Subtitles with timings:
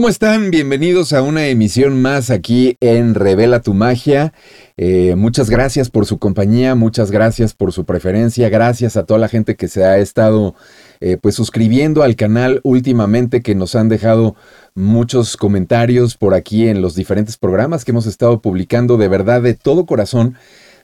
[0.00, 0.50] ¿Cómo están?
[0.50, 4.32] Bienvenidos a una emisión más aquí en Revela tu Magia.
[4.78, 9.28] Eh, muchas gracias por su compañía, muchas gracias por su preferencia, gracias a toda la
[9.28, 10.54] gente que se ha estado
[11.00, 14.36] eh, pues suscribiendo al canal últimamente, que nos han dejado
[14.74, 19.52] muchos comentarios por aquí en los diferentes programas que hemos estado publicando, de verdad, de
[19.52, 20.34] todo corazón.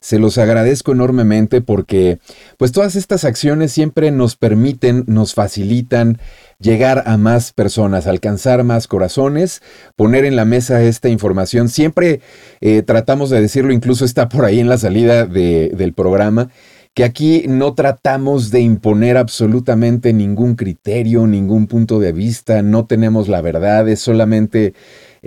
[0.06, 2.20] Se los agradezco enormemente porque
[2.58, 6.20] pues todas estas acciones siempre nos permiten, nos facilitan
[6.60, 9.62] llegar a más personas, alcanzar más corazones,
[9.96, 11.68] poner en la mesa esta información.
[11.68, 12.20] Siempre
[12.60, 16.50] eh, tratamos de decirlo, incluso está por ahí en la salida del programa,
[16.94, 23.26] que aquí no tratamos de imponer absolutamente ningún criterio, ningún punto de vista, no tenemos
[23.26, 24.72] la verdad, es solamente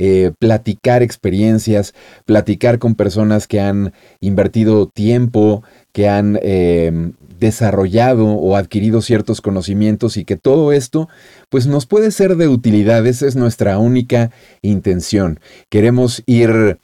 [0.01, 1.93] eh, platicar experiencias,
[2.23, 10.15] platicar con personas que han invertido tiempo, que han eh, desarrollado o adquirido ciertos conocimientos
[10.15, 11.09] y que todo esto
[11.49, 13.05] pues nos puede ser de utilidad.
[13.05, 15.41] Esa es nuestra única intención.
[15.69, 16.79] Queremos ir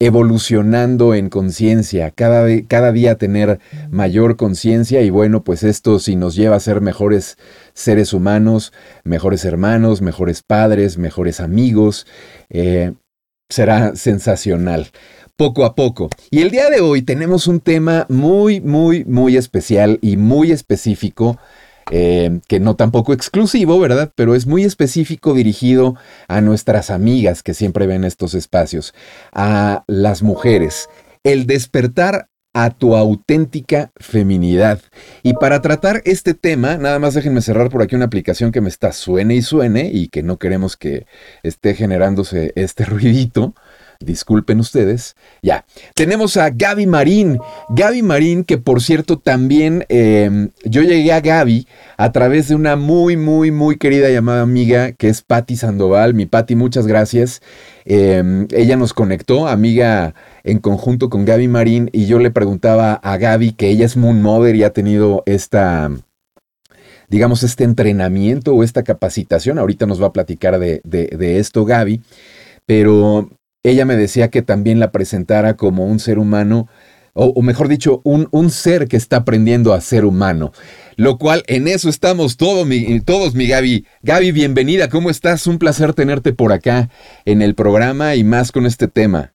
[0.00, 3.58] evolucionando en conciencia, cada, cada, día tener
[3.90, 7.36] mayor conciencia y bueno, pues esto si nos lleva a ser mejores
[7.78, 8.72] seres humanos,
[9.04, 12.06] mejores hermanos, mejores padres, mejores amigos,
[12.50, 12.92] eh,
[13.48, 14.88] será sensacional
[15.36, 16.10] poco a poco.
[16.30, 21.38] Y el día de hoy tenemos un tema muy, muy, muy especial y muy específico,
[21.92, 24.12] eh, que no tampoco exclusivo, ¿verdad?
[24.16, 25.94] Pero es muy específico dirigido
[26.26, 28.92] a nuestras amigas que siempre ven estos espacios,
[29.32, 30.88] a las mujeres.
[31.22, 32.28] El despertar
[32.64, 34.80] a tu auténtica feminidad.
[35.22, 38.68] Y para tratar este tema, nada más déjenme cerrar por aquí una aplicación que me
[38.68, 41.06] está suene y suene y que no queremos que
[41.44, 43.54] esté generándose este ruidito.
[44.00, 45.16] Disculpen ustedes.
[45.42, 45.64] Ya.
[45.94, 47.40] Tenemos a Gaby Marín.
[47.70, 52.76] Gaby Marín, que por cierto también em, yo llegué a Gaby a través de una
[52.76, 56.14] muy, muy, muy querida llamada amiga que es Patti Sandoval.
[56.14, 57.42] Mi Patti, muchas gracias.
[57.84, 63.16] Em, ella nos conectó, amiga en conjunto con Gaby Marín, y yo le preguntaba a
[63.16, 65.90] Gaby que ella es Moon Mother y ha tenido esta
[67.08, 69.58] digamos, este entrenamiento o esta capacitación.
[69.58, 72.02] Ahorita nos va a platicar de, de esto Gaby,
[72.66, 73.30] pero
[73.70, 76.68] ella me decía que también la presentara como un ser humano,
[77.20, 80.52] o, mejor dicho, un, un, ser que está aprendiendo a ser humano.
[80.94, 82.64] Lo cual en eso estamos todo,
[83.04, 83.86] todos, mi Gaby.
[84.02, 85.48] Gaby, bienvenida, ¿cómo estás?
[85.48, 86.90] Un placer tenerte por acá
[87.24, 89.34] en el programa y más con este tema.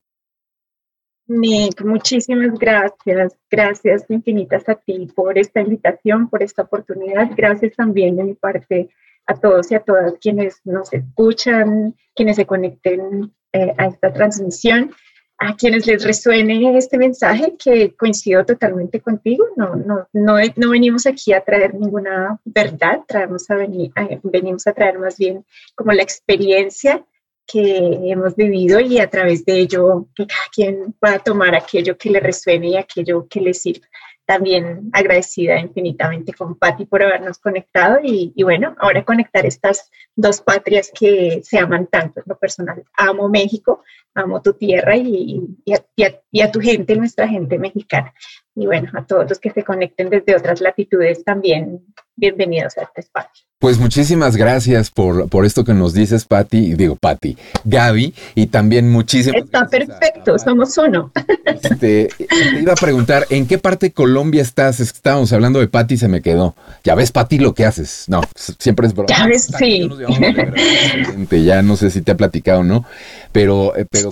[1.27, 3.35] Nick, muchísimas gracias.
[3.49, 7.31] Gracias infinitas a ti por esta invitación, por esta oportunidad.
[7.35, 8.89] Gracias también de mi parte
[9.25, 14.91] a todos y a todas quienes nos escuchan, quienes se conecten eh, a esta transmisión.
[15.39, 21.05] A quienes les resuene este mensaje, que coincido totalmente contigo, no, no, no, no venimos
[21.05, 23.91] aquí a traer ninguna verdad, traemos a venir,
[24.23, 25.43] venimos a traer más bien
[25.75, 27.03] como la experiencia
[27.45, 32.11] que hemos vivido y a través de ello que cada quien pueda tomar aquello que
[32.11, 33.87] le resuene y aquello que le sirva
[34.25, 40.91] también agradecida infinitamente con Patti por habernos conectado y, bueno, ahora conectar estas dos patrias
[40.97, 42.83] que se aman tanto en lo personal.
[42.97, 43.83] Amo México,
[44.13, 48.13] amo tu tierra y, y, a, tu gente, nuestra gente mexicana.
[48.55, 51.81] Y bueno, a todos los que se conecten desde otras latitudes también,
[52.15, 53.45] bienvenidos a este espacio.
[53.57, 58.91] Pues muchísimas gracias por, por esto que nos dices, Patti, digo Patti, Gaby, y también
[58.91, 61.11] muchísimas Está perfecto, somos uno.
[61.45, 64.79] Este, te iba a preguntar, ¿en qué parte de Colombia estás?
[64.79, 66.55] estábamos hablando de Patti y se me quedó.
[66.83, 68.05] Ya ves, Patti, lo que haces.
[68.07, 69.07] No, siempre es broma.
[69.07, 69.89] Ya ves, sí.
[71.45, 72.85] Ya no sé si te ha platicado o no,
[73.31, 74.09] pero, eh, pero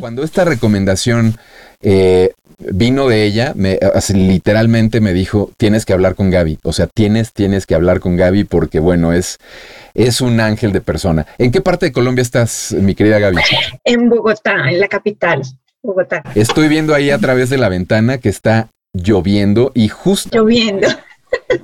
[0.00, 1.36] cuando, esta recomendación
[1.82, 3.78] eh, vino de ella, me,
[4.14, 6.58] literalmente me dijo, tienes que hablar con Gaby.
[6.62, 9.38] O sea, tienes, tienes que hablar con Gaby porque, bueno, es,
[9.94, 11.26] es un ángel de persona.
[11.38, 13.36] ¿En qué parte de Colombia estás, mi querida Gaby?
[13.84, 15.42] En Bogotá, en la capital,
[15.82, 16.22] Bogotá.
[16.34, 20.36] Estoy viendo ahí a través de la ventana que está lloviendo y justo...
[20.36, 20.88] Lloviendo.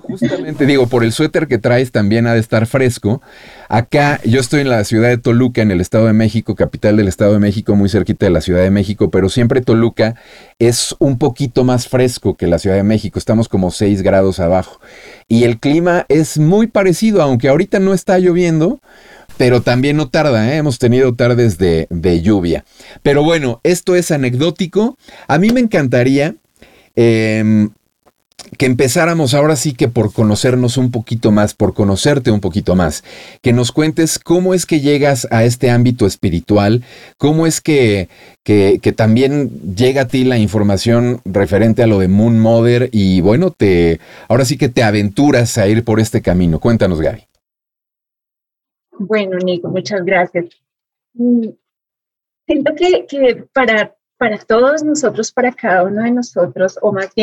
[0.03, 3.23] Justamente digo, por el suéter que traes también ha de estar fresco.
[3.69, 7.09] Acá yo estoy en la ciudad de Toluca, en el Estado de México, capital del
[7.09, 10.17] Estado de México, muy cerquita de la Ciudad de México, pero siempre Toluca
[10.59, 14.81] es un poquito más fresco que la Ciudad de México, estamos como 6 grados abajo.
[15.29, 18.81] Y el clima es muy parecido, aunque ahorita no está lloviendo,
[19.37, 20.57] pero también no tarda, ¿eh?
[20.59, 22.65] hemos tenido tardes de, de, lluvia.
[23.03, 24.99] Pero bueno, esto es anecdótico.
[25.29, 26.35] A mí me encantaría
[26.95, 27.71] em,
[28.59, 33.05] que empezáramos ahora sí que por conocernos un poquito más, por conocerte un poquito más,
[33.43, 36.83] que nos cuentes cómo es que llegas a este ámbito espiritual,
[37.17, 38.09] cómo es que,
[38.45, 43.51] que, también llega a ti la información referente a lo de Moon Mother y bueno,
[43.51, 46.59] te, ahora sí que te aventuras a ir por este camino.
[46.59, 47.27] Cuéntanos, Gaby.
[48.99, 50.47] Bueno, Nico, muchas gracias.
[51.15, 51.49] Mm,
[52.47, 57.15] siento que, que para, para todos nosotros, para cada uno de nosotros, o más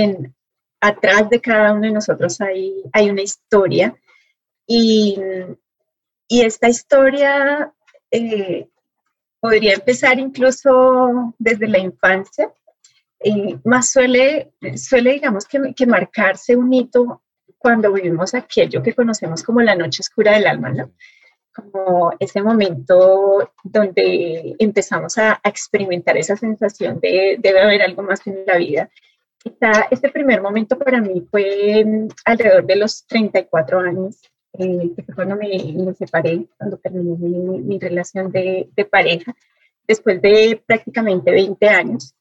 [0.80, 3.96] atrás de cada uno de nosotros hay, hay una historia
[4.66, 5.18] y,
[6.28, 7.72] y esta historia
[8.12, 8.68] eh,
[9.40, 12.52] podría empezar incluso desde la infancia,
[13.20, 17.24] eh, más suele, suele digamos, que, que, marcarse un hito
[17.58, 20.92] cuando vivimos aquello que conocemos como la noche oscura del alma, ¿no?
[21.54, 28.26] Como ese momento donde empezamos a, a experimentar esa sensación de debe haber algo más
[28.28, 28.92] en la vida.
[29.92, 31.86] Este primer momento para mí fue
[32.26, 34.22] alrededor de los 34 años
[34.54, 39.36] eh, que fue cuando me, separé, cuando terminé mi, relación de, de, pareja,
[39.88, 42.16] después de prácticamente 20 años.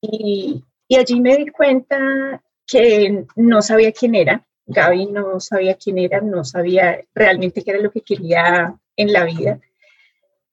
[0.00, 5.98] Y, y, allí me di cuenta que no sabía quién era, Gaby no sabía quién
[5.98, 9.58] era, no sabía realmente qué era lo que quería en la vida.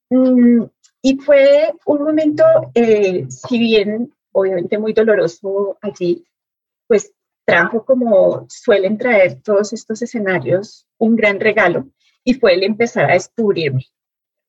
[0.10, 0.64] Mm,
[1.02, 2.44] y fue un momento,
[2.74, 6.26] eh, si bien obviamente muy doloroso allí,
[6.88, 7.14] pues
[7.46, 11.90] trajo como suelen traer todos estos escenarios un gran regalo
[12.24, 13.86] y fue el empezar a descubrirme.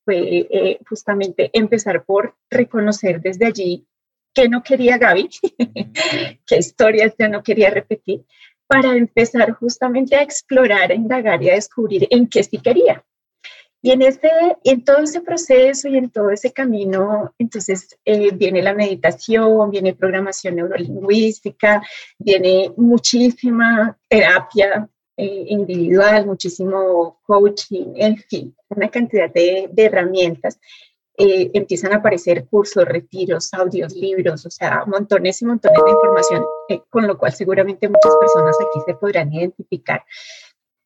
[0.05, 3.87] Fue eh, justamente empezar por reconocer desde allí
[4.35, 5.29] que no quería Gaby,
[6.47, 8.25] qué historias ya no quería repetir,
[8.67, 13.05] para empezar justamente a explorar, a indagar y a descubrir en qué sí quería.
[13.82, 14.31] Y en, ese,
[14.65, 19.94] en todo ese proceso y en todo ese camino, entonces eh, viene la meditación, viene
[19.94, 21.82] programación neurolingüística,
[22.19, 24.87] viene muchísima terapia
[25.17, 30.61] eh, individual, muchísimo coaching, en fin, una cantidad de, de herramientas.
[31.17, 36.44] Eh, empiezan a aparecer cursos, retiros, audios, libros, o sea, montones y montones de información,
[36.88, 40.03] con lo cual seguramente muchas personas aquí se podrán identificar.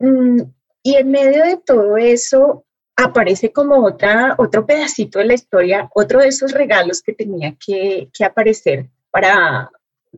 [0.01, 0.41] Mm,
[0.83, 2.65] y en medio de todo eso,
[2.97, 8.09] aparece como otra, otro pedacito de la historia, otro de esos regalos que tenía que,
[8.13, 9.71] que aparecer para,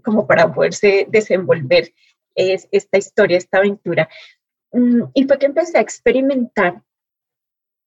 [0.02, 1.93] como para poderse desenvolver
[2.34, 4.08] es, esta historia, esta aventura.
[4.73, 6.82] Mm, y fue que empecé a experimentar,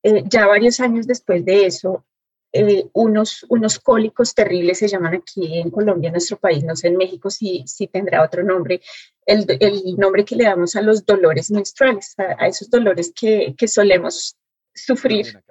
[0.02, 2.04] eh, ya varios años después de eso,
[2.52, 6.88] eh, unos, unos cólicos terribles, se llaman aquí en Colombia, en nuestro país, no sé
[6.88, 8.80] en México si, si tendrá otro nombre,
[9.24, 13.54] el, el, nombre que le damos a los dolores menstruales, a, a esos dolores que,
[13.56, 14.36] que solemos
[14.74, 15.42] sufrir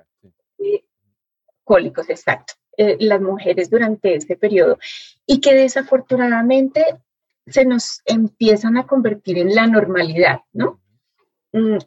[1.63, 4.80] cólicos, exacto, eh, las mujeres durante este periodo
[5.25, 6.83] y que desafortunadamente
[7.45, 10.81] se nos empiezan a convertir en la normalidad, ¿no?
[11.51, 11.77] Mm,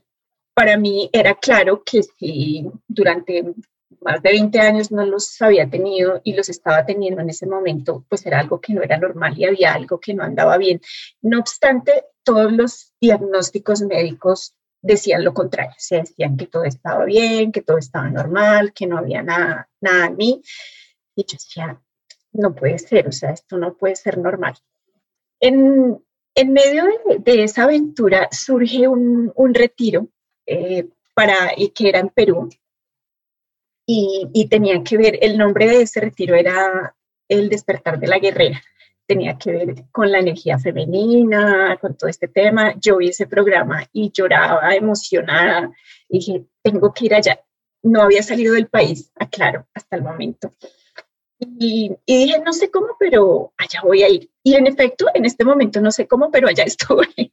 [0.54, 3.54] para mí era claro que si durante
[4.00, 8.04] más de 20 años no los había tenido y los estaba teniendo en ese momento,
[8.08, 10.80] pues era algo que no era normal y había algo que no andaba bien.
[11.20, 17.52] No obstante, todos los diagnósticos médicos decían lo contrario, se decían que todo estaba bien,
[17.52, 20.42] que todo estaba normal, que no había nada, nada en mí.
[21.14, 21.80] Y yo decía,
[22.32, 24.54] no puede ser, o sea, esto no puede ser normal.
[25.40, 26.84] En, en medio
[27.18, 30.08] de, esa aventura surge un, un retiro
[30.46, 32.48] eh, para, que era en Perú
[33.86, 36.96] y, y tenía que ver, el nombre de ese retiro era
[37.28, 38.62] El despertar de la guerrera
[39.12, 42.74] tenía que ver con la energía femenina, con todo este tema.
[42.80, 45.70] Yo vi ese programa y lloraba emocionada.
[46.08, 47.38] Dije, tengo que ir allá.
[47.82, 50.50] No había salido del país, aclaro, hasta el momento.
[51.38, 54.30] Y, dije, no sé cómo, pero allá voy a ir.
[54.42, 57.30] Y en efecto, en este momento no sé cómo, pero allá estoy.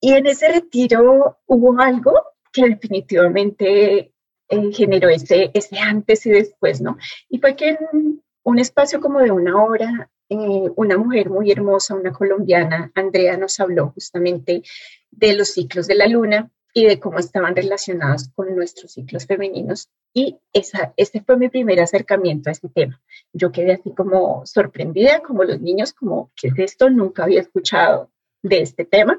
[0.00, 2.12] Y en ese retiro hubo algo
[2.52, 4.12] que definitivamente
[4.48, 6.98] eh, generó ese, ese antes y después, ¿no?
[7.30, 11.96] Y fue que en un espacio como de una hora eh, una mujer muy hermosa,
[11.96, 14.62] una colombiana, Andrea, nos habló justamente
[15.10, 19.90] de los ciclos de la luna y de cómo estaban relacionados con nuestros ciclos femeninos.
[20.14, 23.02] Y esa, ese fue mi primer acercamiento a este tema.
[23.32, 26.88] Yo quedé así como sorprendida, como los niños, como, ¿qué es esto?
[26.90, 29.18] Nunca había escuchado de este tema.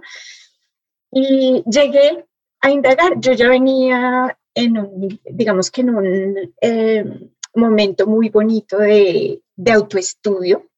[1.11, 2.25] Y llegué
[2.61, 3.19] a indagar.
[3.19, 7.03] Yo ya venía en un, digamos que en un eh,
[7.55, 10.72] momento muy bonito de, de autoestudio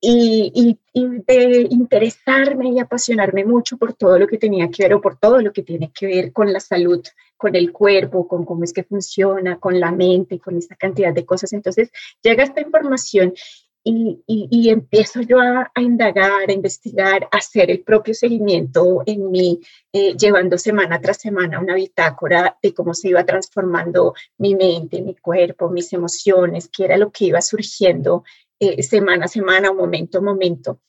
[0.00, 5.18] y, de interesarme y apasionarme mucho por todo lo que tenía que ver o por
[5.18, 7.02] todo lo que tiene que ver con la salud,
[7.36, 11.26] con el cuerpo, con cómo es que funciona, con la mente, con esta cantidad de
[11.26, 11.52] cosas.
[11.52, 11.90] Entonces
[12.22, 13.34] llega esta información
[13.82, 19.60] y, y, empiezo yo a, indagar, a investigar, a hacer el propio seguimiento en mí,
[19.92, 25.14] eh, llevando semana tras semana una bitácora de cómo se iba transformando mi mente, mi
[25.14, 28.24] cuerpo, mis emociones, qué era lo que iba surgiendo
[28.58, 30.80] eh, semana a semana, momento a momento.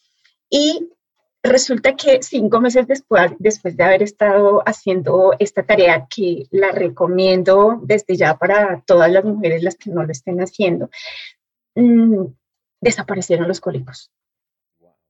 [0.50, 0.90] Y
[1.44, 7.80] resulta que cinco meses después, después de haber estado haciendo esta tarea que la recomiendo
[7.84, 10.90] desde ya para todas las mujeres las que no lo estén haciendo,
[11.76, 12.26] mm,
[12.82, 14.12] desaparecieron los cólicos.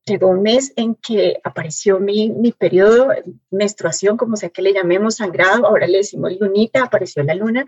[0.05, 3.09] Llegó un mes en que apareció mi, mi periodo,
[3.49, 7.65] menstruación, como sea que le llamemos, sangrado, ahora le decimos lunita, apareció la luna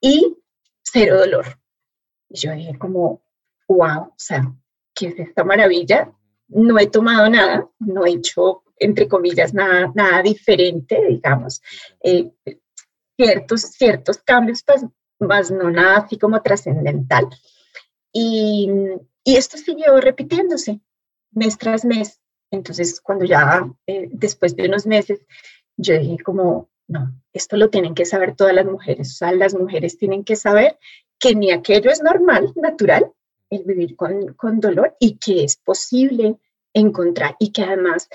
[0.00, 0.36] y
[0.82, 1.58] cero dolor.
[2.28, 3.22] Y yo dije como,
[3.68, 4.52] wow, o sea,
[4.94, 6.12] ¿qué es esta maravilla?
[6.48, 11.62] no he tomado nada, no he hecho, entre comillas, nada, nada diferente, digamos,
[12.02, 12.30] eh,
[13.16, 14.84] ciertos, ciertos cambios, pues,
[15.20, 17.28] más no nada así como trascendental.
[18.12, 18.70] Y,
[19.28, 20.80] y, esto siguió repitiéndose
[21.32, 22.20] mes tras mes.
[22.50, 25.20] Entonces, cuando ya eh, después de unos meses,
[25.76, 29.12] yo dije como, no, esto lo tienen que saber todas las mujeres.
[29.12, 30.78] O sea, las mujeres tienen que saber
[31.18, 33.12] que ni aquello es normal, natural,
[33.50, 36.36] el vivir con, con dolor y que es posible
[36.72, 38.08] encontrar y que además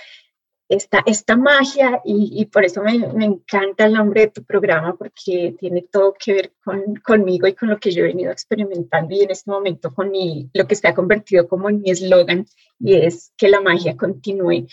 [0.70, 5.56] esta, esta magia, y, por eso me, me, encanta el nombre de tu programa, porque
[5.60, 9.22] tiene todo que ver con, conmigo y con lo que yo he venido experimentando y
[9.22, 12.46] en este momento con mi, lo que se ha convertido como en mi eslogan,
[12.80, 14.68] y es que la magia continúe.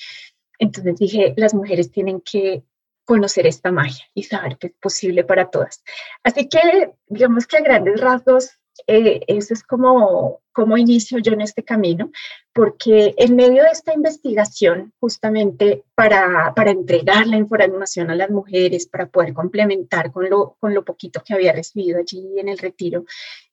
[0.59, 2.63] Entonces dije, las mujeres tienen que
[3.05, 5.83] conocer esta magia y saber que es posible para todas.
[6.23, 11.41] Así que digamos que a grandes rasgos eh, eso es como, como inicio yo en
[11.41, 12.11] este camino,
[12.53, 18.87] porque en medio de esta investigación, justamente para, para entregar la información a las mujeres,
[18.87, 23.05] para poder complementar con lo, con lo poquito que había recibido allí en el retiro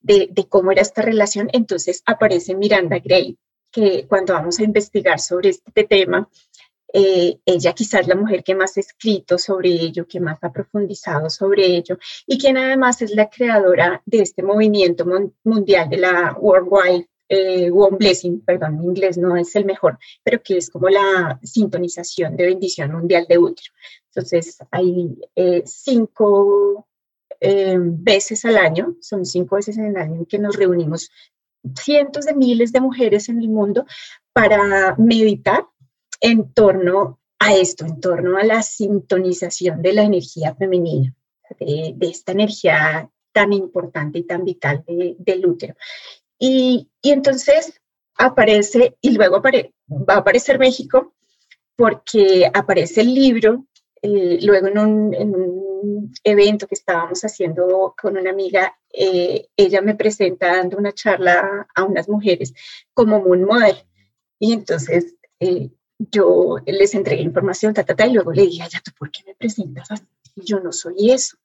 [0.02, 3.38] de, de cómo era esta relación, entonces aparece Miranda Gray,
[3.72, 6.30] que cuando vamos a investigar sobre este tema,
[6.94, 11.30] eh, ella quizás la mujer que más ha escrito sobre ello, que más ha profundizado
[11.30, 15.06] sobre ello y quien además es la creadora de este movimiento
[15.44, 20.42] mundial de la Worldwide eh, One Blessing, perdón, mi inglés no es el mejor, pero
[20.42, 23.74] que es como la sintonización de bendición mundial de útero.
[24.14, 26.88] Entonces hay eh, cinco
[27.40, 31.12] veces al año, son cinco veces en el año en que nos reunimos
[31.76, 33.86] cientos de miles de mujeres en el mundo
[34.34, 35.68] para meditar
[36.20, 41.14] en torno a esto, en torno a la sintonización de la energía femenina,
[41.60, 45.76] de, esta energía tan importante y tan vital del útero.
[46.40, 47.80] Y, entonces
[48.18, 51.14] aparece, y luego va a aparecer México,
[51.76, 53.66] porque aparece el libro,
[54.02, 55.58] eh, luego en un,
[56.24, 61.84] evento que estábamos haciendo con una amiga, eh, ella me presenta dando una charla a
[61.84, 62.54] unas mujeres
[62.94, 63.76] como Moon Model.
[64.40, 68.80] Y entonces eh, yo les entregué información, ta, ta, ta, y luego le dije, ya,
[68.84, 70.06] ¿tú por qué me presentas así?
[70.36, 71.38] Yo no soy eso.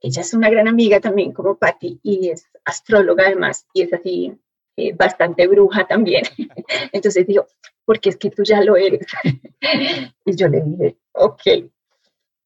[0.00, 4.32] Ella es una gran amiga también como Patti y es astróloga además y es así
[4.76, 6.22] eh, bastante bruja también.
[6.92, 7.46] Entonces dijo,
[7.84, 9.06] porque es que tú ya lo eres.
[10.24, 11.42] y yo le dije, ok.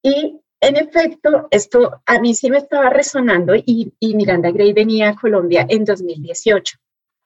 [0.02, 5.10] Y en efecto, esto a mí sí me estaba resonando y, y Miranda Gray venía
[5.10, 6.78] a Colombia en 2018.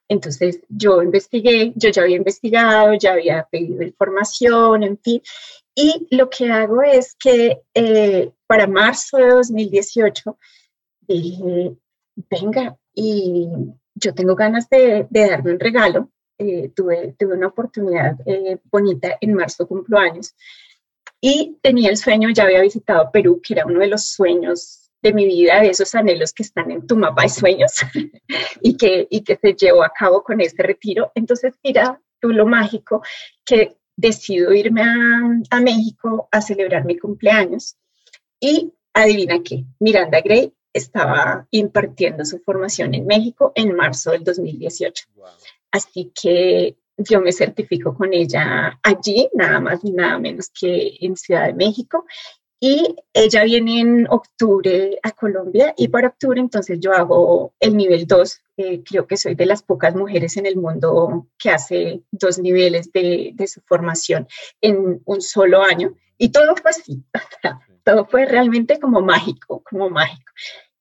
[0.09, 5.21] Entonces yo investigué, yo ya había investigado, ya había pedido información, en fin,
[5.75, 10.37] y lo que hago es que eh, para marzo de 2018
[11.07, 11.75] dije,
[12.29, 13.47] venga, y
[13.95, 16.11] yo tengo ganas de, darme un regalo.
[16.37, 20.33] Eh, tuve, tuve una oportunidad eh, bonita en marzo, cumplo años,
[21.21, 25.13] y tenía el sueño, ya había visitado Perú, que era uno de los sueños de
[25.13, 27.71] mi vida, de esos anhelos que están en tu mapa de sueños
[28.61, 31.11] y, que, y que se llevó a cabo con este retiro.
[31.15, 33.01] Entonces, mira tú lo mágico
[33.45, 37.77] que decido irme a, a México a celebrar mi cumpleaños
[38.39, 45.05] y adivina qué, Miranda Gray estaba impartiendo su formación en México en marzo del 2018.
[45.71, 51.15] Así que yo me certifico con ella allí, nada más ni nada menos que en
[51.15, 52.05] Ciudad de México,
[52.59, 58.05] y ella viene en octubre a Colombia y para octubre entonces yo hago el nivel
[58.05, 58.41] 2.
[58.85, 63.31] creo que soy de las pocas mujeres en el mundo que hace dos niveles de,
[63.33, 64.27] de su formación
[64.61, 65.93] en un solo año.
[66.17, 67.03] Y todo fue así,
[67.85, 70.31] todo fue realmente como mágico, como mágico.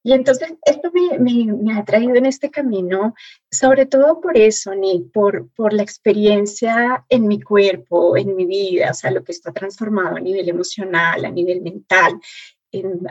[0.02, 3.14] Y entonces esto me, me, ha traído en este camino,
[3.50, 8.92] sobre todo por eso, ni por, por la experiencia en mi cuerpo, en mi vida,
[8.92, 12.20] o sea, lo que está transformado a nivel emocional, a nivel mental,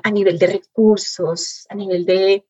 [0.03, 2.45] a nivel de recursos, a nivel de,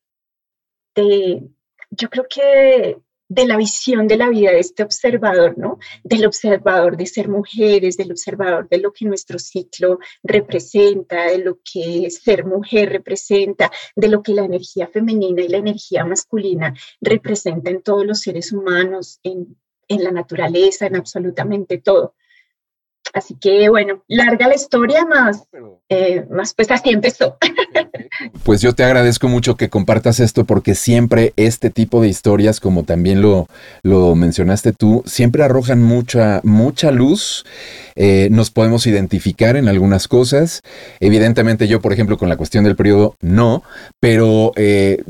[0.94, 1.48] de,
[1.90, 5.78] yo creo que de la visión de la vida de este observador, ¿no?
[6.02, 11.58] Del observador de ser mujeres, del observador de lo que nuestro ciclo representa, de lo
[11.62, 17.70] que ser mujer representa, de lo que la energía femenina y la energía masculina representa
[17.70, 19.56] en todos los seres humanos, en,
[19.88, 22.14] en la naturaleza, en absolutamente todo.
[23.14, 25.44] Así que bueno, larga la historia, más,
[25.88, 27.36] eh, más pues así empezó.
[28.42, 32.84] Pues yo te agradezco mucho que compartas esto porque siempre este tipo de historias, como
[32.84, 33.46] también lo,
[33.82, 37.44] lo mencionaste tú, siempre arrojan mucha, mucha luz.
[38.00, 40.62] Eh, nos podemos identificar en algunas cosas.
[41.00, 43.64] Evidentemente yo, por ejemplo, con la cuestión del periodo, no,
[44.00, 45.02] pero eh,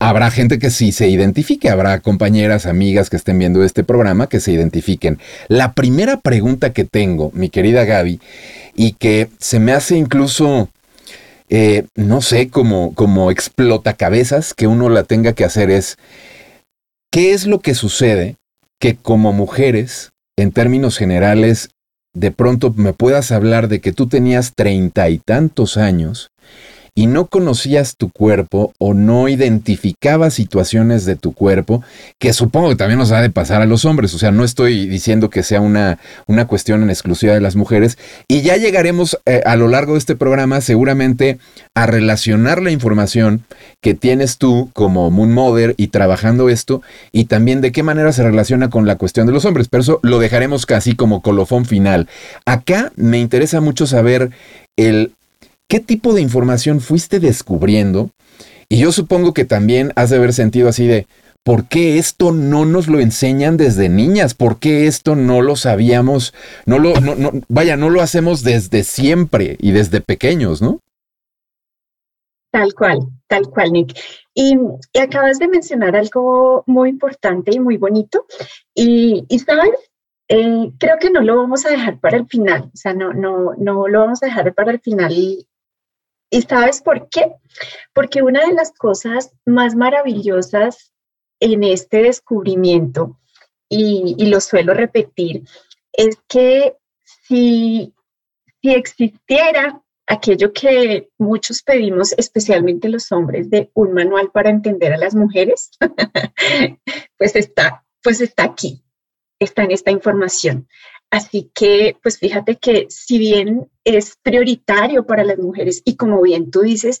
[0.00, 4.40] habrá gente que sí se identifique, habrá compañeras, amigas que estén viendo este programa que
[4.40, 5.18] se identifiquen.
[5.48, 8.20] La primera pregunta que tengo, mi querida Gaby,
[8.74, 10.70] y que se me hace incluso
[11.54, 15.98] eh, no sé, como, como explota cabezas que uno la tenga que hacer es,
[17.10, 18.36] ¿qué es lo que sucede
[18.80, 21.68] que como mujeres, en términos generales,
[22.14, 26.30] de pronto me puedas hablar de que tú tenías treinta y tantos años
[26.94, 31.82] y no conocías tu cuerpo o no identificabas situaciones de tu cuerpo,
[32.18, 34.86] que supongo que también nos ha de pasar a los hombres, o sea, no estoy
[34.86, 37.96] diciendo que sea una, una cuestión en exclusiva de las mujeres,
[38.28, 41.38] y ya llegaremos eh, a lo largo de este programa seguramente
[41.74, 43.44] a relacionar la información
[43.80, 48.22] que tienes tú como Moon Mother y trabajando esto, y también de qué manera se
[48.22, 52.06] relaciona con la cuestión de los hombres, pero eso lo dejaremos casi como colofón final.
[52.44, 54.30] Acá me interesa mucho saber
[54.76, 55.12] el
[55.72, 58.10] ¿Qué tipo de información fuiste descubriendo?
[58.68, 61.06] Y yo supongo que también has de haber sentido así de,
[61.44, 64.34] ¿por qué esto no nos lo enseñan desde niñas?
[64.34, 66.34] ¿Por qué esto no lo sabíamos?
[66.66, 70.78] No lo, no, no, vaya, no lo hacemos desde siempre y desde pequeños, ¿no?
[72.50, 73.98] Tal cual, tal cual, Nick.
[74.34, 74.58] Y,
[75.00, 78.26] acabas de mencionar algo muy importante y muy bonito.
[78.74, 79.70] Y, sabes,
[80.28, 82.64] eh, creo que no lo vamos a dejar para el final.
[82.64, 85.46] O sea, no, no, no lo vamos a dejar para el final
[86.32, 87.30] ¿Y sabes por qué?
[87.92, 90.90] Porque una de las cosas más maravillosas
[91.40, 93.18] en este descubrimiento,
[93.68, 95.44] y, lo suelo repetir,
[95.92, 96.76] es que
[97.26, 97.92] si,
[98.62, 104.98] si existiera aquello que muchos pedimos, especialmente los hombres, de un manual para entender a
[104.98, 105.70] las mujeres,
[107.18, 108.82] pues está, pues está aquí,
[109.38, 110.66] está en esta información.
[111.12, 116.50] Así que, pues fíjate que si bien es prioritario para las mujeres y como bien
[116.50, 117.00] tú dices,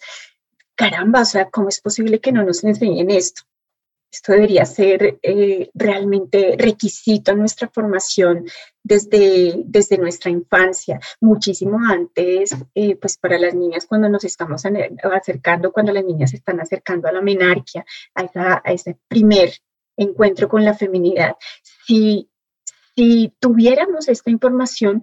[0.74, 3.44] caramba, o sea, ¿cómo es posible que no nos enseñen esto?
[4.12, 8.44] Esto debería ser eh, realmente requisito en nuestra formación
[8.82, 14.62] desde, desde nuestra infancia, muchísimo antes, eh, pues para las niñas cuando nos estamos
[15.10, 17.82] acercando, cuando las niñas se están acercando a la menarquia,
[18.14, 19.54] a, a ese primer
[19.96, 21.34] encuentro con la feminidad.
[21.86, 22.28] Si
[22.94, 25.02] si tuviéramos esta información,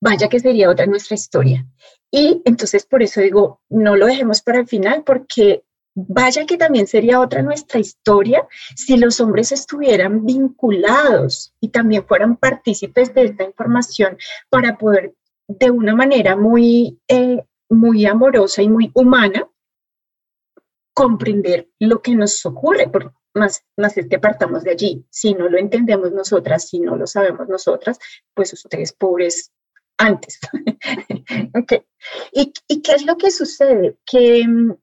[0.00, 1.66] vaya que sería otra nuestra historia.
[2.10, 6.86] Y entonces por eso digo, no lo dejemos para el final porque vaya que también
[6.86, 13.44] sería otra nuestra historia si los hombres estuvieran vinculados y también fueran partícipes de esta
[13.44, 14.16] información
[14.48, 15.14] para poder
[15.48, 19.48] de una manera muy, eh, muy amorosa y muy humana
[20.94, 22.88] comprender lo que nos ocurre,
[23.34, 25.06] más, más es que partamos de allí.
[25.10, 27.98] Si no lo entendemos nosotras, si no lo sabemos nosotras,
[28.34, 29.52] pues ustedes pobres
[29.98, 30.38] antes.
[31.54, 31.84] okay.
[32.32, 33.96] ¿Y, ¿Y, qué es lo que sucede?
[34.04, 34.74] Que mm,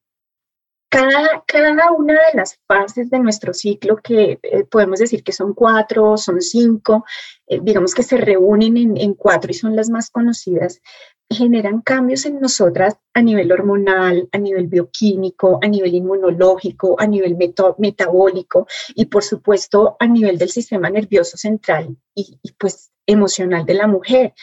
[0.90, 5.54] cada, cada una de las fases de nuestro ciclo, que eh, podemos decir que son
[5.54, 7.06] cuatro, son cinco,
[7.48, 10.82] eh, digamos que se reúnen en, en, cuatro y son las más conocidas,
[11.30, 17.36] generan cambios en nosotras a nivel hormonal, a nivel bioquímico, a nivel inmunológico, a nivel
[17.78, 23.88] metabólico y por supuesto a nivel del sistema nervioso central y, pues emocional de la
[23.88, 24.34] mujer.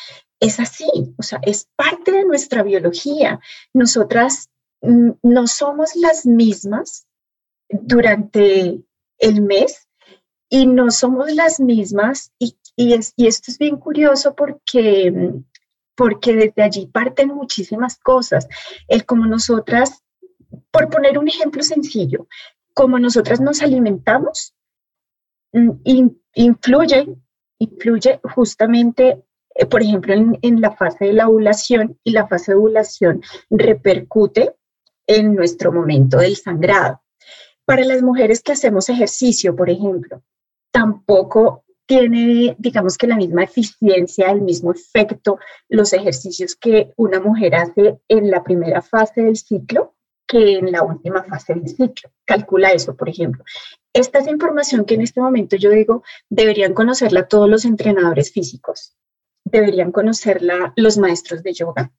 [0.40, 3.40] Es así, o sea, es parte de nuestra biología.
[3.73, 7.07] Nosotras mm, no somos las mismas
[7.68, 8.83] durante
[9.18, 9.88] el mes
[10.49, 15.45] y no somos las mismas y, y, esto es bien curioso porque mm,
[15.94, 18.48] porque desde allí parten muchísimas cosas.
[18.88, 20.02] El como nosotras,
[20.70, 22.26] por poner un ejemplo sencillo,
[22.74, 24.55] como nosotras nos alimentamos,
[25.52, 25.70] mm,
[26.35, 27.16] influye,
[27.59, 29.22] influye justamente,
[29.55, 33.22] eh, por ejemplo, en, en la fase de la ovulación y la fase de ovulación
[33.50, 34.57] repercute
[35.07, 37.02] en nuestro momento del sangrado.
[37.64, 40.22] Para las mujeres que hacemos ejercicio, por ejemplo,
[40.72, 47.55] tampoco tiene, digamos que la misma eficiencia, el mismo efecto, los ejercicios que una mujer
[47.55, 49.95] hace en la primera fase del ciclo
[50.27, 52.11] que en la última fase del ciclo.
[52.25, 53.45] Calcula eso, por ejemplo.
[53.92, 58.97] Esta es información que en este momento yo digo, deberían conocerla todos los entrenadores físicos,
[59.45, 61.92] deberían conocerla los maestros de yoga.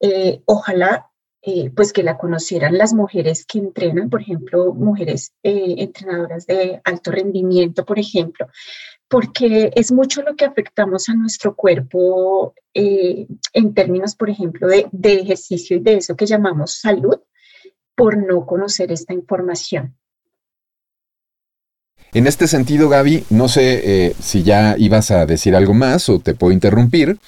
[0.00, 1.12] Eh, ojalá
[1.44, 6.80] eh, pues que la conocieran las mujeres que entrenan, por ejemplo, mujeres eh, entrenadoras de
[6.84, 8.46] alto rendimiento, por ejemplo,
[9.12, 14.86] porque es mucho lo que afectamos a nuestro cuerpo eh, en términos, por ejemplo, de,
[14.90, 17.18] de ejercicio y de eso que llamamos salud,
[17.94, 19.94] por no conocer esta información.
[22.14, 26.18] En este sentido, Gaby, no sé eh, si ya ibas a decir algo más o
[26.18, 27.18] te puedo interrumpir,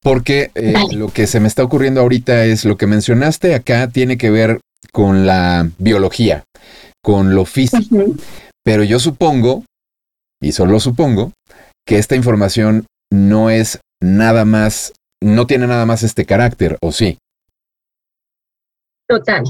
[0.00, 4.16] porque eh, lo que se me está ocurriendo ahorita es lo que mencionaste acá tiene
[4.16, 4.60] que ver
[4.92, 6.44] con la biología,
[7.02, 8.14] con lo físico,
[8.64, 9.64] pero yo supongo,
[10.40, 11.32] y solo supongo,
[11.86, 17.18] que esta información no es nada más, no tiene nada más este carácter, ¿o sí?
[19.08, 19.44] Total,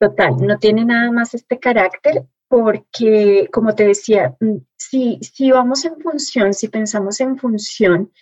[0.00, 5.84] total, no tiene nada más este carácter porque, como te decía, mm, si, si vamos
[5.84, 8.12] en función, si pensamos en función,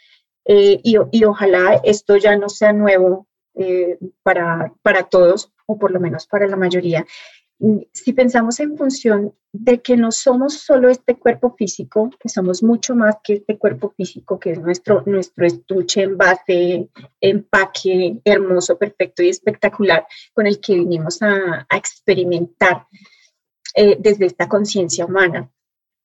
[0.45, 5.91] eh, y, y, ojalá esto ya no sea nuevo eh, para, para todos, o por
[5.91, 7.05] lo menos para la mayoría,
[7.93, 12.95] si pensamos en función de que no somos solo este cuerpo físico, que somos mucho
[12.95, 16.89] más que este cuerpo físico, que es nuestro, nuestro estuche, envase,
[17.21, 22.87] empaque hermoso, perfecto y espectacular con el que vinimos a, experimentar
[23.75, 25.51] eh, desde esta conciencia humana,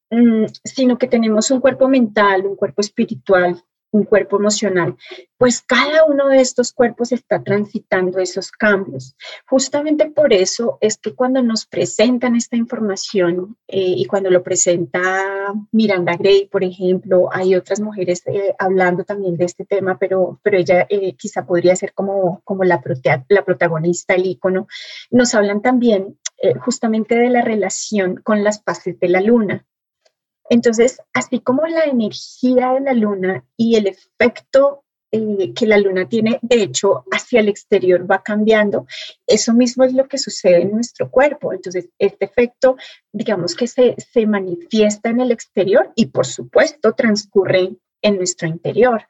[0.09, 3.63] mm, sino que tenemos un cuerpo mental, un cuerpo espiritual,
[3.95, 4.95] un cuerpo emocional,
[5.37, 9.15] pues cada uno de estos cuerpos está transitando esos cambios.
[9.47, 15.53] Justamente por eso es que cuando nos presentan esta información eh, y cuando lo presenta
[15.71, 20.57] Miranda Gray, por ejemplo, hay otras mujeres eh, hablando también de este tema, pero, pero
[20.57, 22.81] ella quizá podría ser como, como la,
[23.29, 24.67] la protagonista, el ícono,
[25.09, 29.65] nos hablan también eh, justamente de la relación con las fases de la luna.
[30.49, 36.09] Entonces, así como la energía de la luna y el efecto eh, que la luna
[36.09, 38.85] tiene, de hecho, hacia el exterior va cambiando,
[39.25, 41.53] eso mismo es lo que sucede en nuestro cuerpo.
[41.53, 42.75] Entonces, este efecto,
[43.13, 49.07] digamos que se, se manifiesta en el exterior y, por supuesto, transcurre en nuestro interior.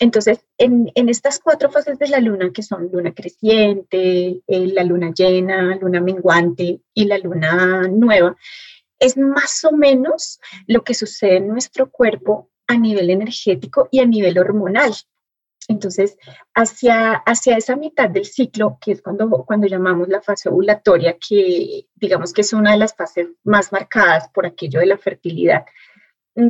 [0.00, 5.12] Entonces, en, estas cuatro fases de la luna, que son luna creciente, eh, la luna
[5.16, 8.36] llena, luna menguante y la luna nueva,
[8.98, 14.06] es más o menos lo que sucede en nuestro cuerpo a nivel energético y a
[14.06, 14.94] nivel hormonal.
[15.68, 16.18] Entonces,
[16.54, 21.86] hacia, hacia esa mitad del ciclo, que es cuando, cuando llamamos la fase ovulatoria, que
[21.94, 25.64] digamos que es una de las fases más marcadas por aquello de la fertilidad,
[26.34, 26.48] mm,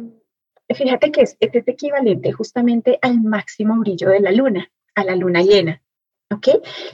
[0.74, 5.14] fíjate que es, este es equivalente justamente al máximo brillo de la luna, a la
[5.14, 5.80] luna llena.
[6.32, 6.48] ¿Ok?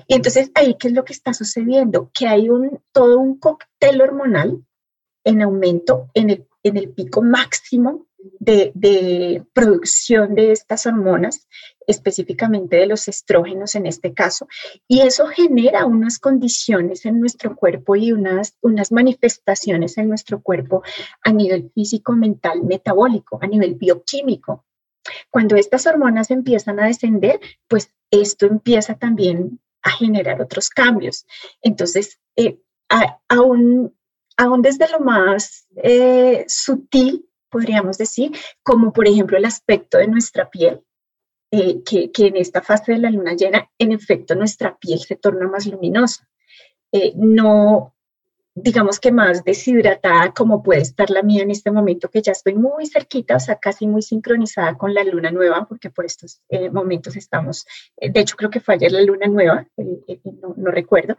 [0.07, 2.11] Y entonces ahí, ¿qué es lo que está sucediendo?
[2.13, 4.65] Que hay un, todo un cóctel hormonal
[5.25, 8.07] en aumento en el, en el pico máximo
[8.39, 11.49] de, producción de estas hormonas,
[11.87, 14.47] específicamente de los estrógenos en este caso,
[14.87, 20.83] y eso genera unas condiciones en nuestro cuerpo y unas, unas manifestaciones en nuestro cuerpo
[21.23, 24.65] a nivel físico, mental, metabólico, a nivel bioquímico.
[25.31, 31.27] Cuando estas hormonas empiezan a descender, pues esto empieza también a generar otros cambios.
[31.63, 32.61] Entonces, eh,
[33.29, 33.95] aún,
[34.41, 40.49] aún, desde lo más eh, sutil podríamos decir, como por ejemplo el aspecto de nuestra
[40.49, 40.81] piel,
[41.51, 45.49] eh, que, en esta fase de la luna llena, en efecto, nuestra piel se torna
[45.49, 46.29] más luminosa.
[46.93, 47.95] Eh, no,
[48.55, 52.55] digamos que más deshidratada como puede estar la mía en este momento, que ya estoy
[52.55, 56.41] muy cerquita, o sea, casi muy sincronizada con la luna nueva, porque por estos
[56.73, 57.67] momentos estamos,
[58.01, 61.17] de hecho creo que fue ayer la luna nueva, no, no, recuerdo.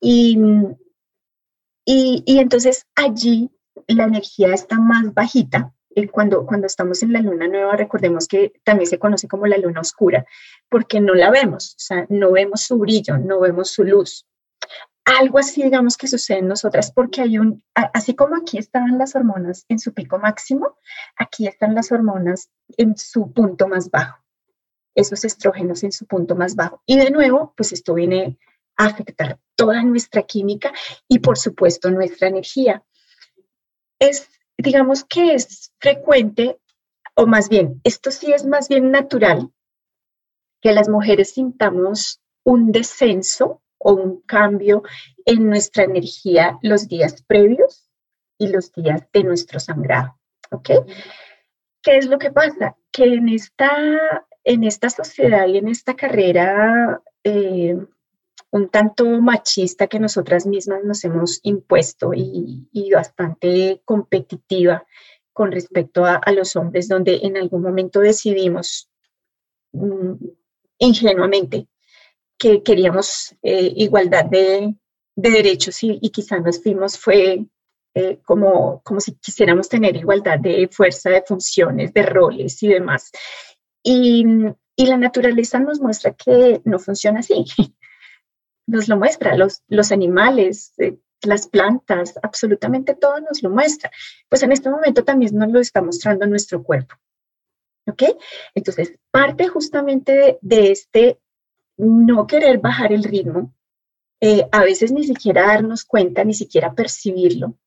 [0.00, 0.38] Y,
[1.84, 3.50] y, entonces allí
[3.86, 5.72] la energía está más bajita.
[5.94, 9.58] Eh, cuando, cuando estamos en la luna nueva, recordemos que también se conoce como la
[9.58, 10.24] luna oscura,
[10.70, 14.26] porque no la vemos, o sea, no vemos su brillo, no vemos su luz.
[15.04, 19.14] Algo así, digamos, que sucede en nosotras, porque hay un, así como aquí estaban las
[19.16, 20.78] hormonas en su pico máximo,
[21.16, 24.22] aquí están las hormonas en su punto más bajo,
[24.94, 26.82] esos estrógenos en su punto más bajo.
[26.86, 28.38] Y de nuevo, pues esto viene
[28.78, 30.72] a afectar toda nuestra química
[31.06, 32.82] y, por supuesto, nuestra energía
[34.00, 36.58] es, digamos que es frecuente,
[37.14, 39.52] o más bien, esto sí es más bien natural,
[40.60, 44.82] que las mujeres sintamos un descenso o un cambio
[45.26, 47.88] en nuestra energía los días previos
[48.38, 50.18] y los días de nuestro sangrado.
[50.50, 50.70] ¿Ok?
[51.84, 52.76] ¿Qué es lo que pasa?
[52.90, 53.70] Que en esta,
[54.42, 57.76] en esta sociedad y en esta carrera eh,
[58.52, 64.86] un tanto machista que nosotras mismas nos hemos impuesto y, bastante competitiva
[65.32, 68.90] con respecto a, los hombres, donde en algún momento decidimos
[69.72, 70.12] mm,
[70.78, 71.66] ingenuamente
[72.38, 74.74] que queríamos eh, igualdad de,
[75.16, 77.46] derechos y, quizá nos fuimos fue
[77.94, 83.10] eh, como, como si quisiéramos tener igualdad de fuerza, de funciones, de roles y demás.
[83.82, 84.26] Y,
[84.76, 87.46] y la naturaleza nos muestra que no funciona así.
[88.72, 93.90] Nos lo muestra, los, los animales, eh, las plantas, absolutamente todo nos lo muestra.
[94.28, 96.96] Pues en este momento también nos lo está mostrando nuestro cuerpo.
[97.86, 98.02] ¿Ok?
[98.54, 101.18] Entonces, parte justamente de, este
[101.76, 103.52] no querer bajar el ritmo,
[104.20, 107.58] eh, a veces ni siquiera darnos cuenta, ni siquiera percibirlo,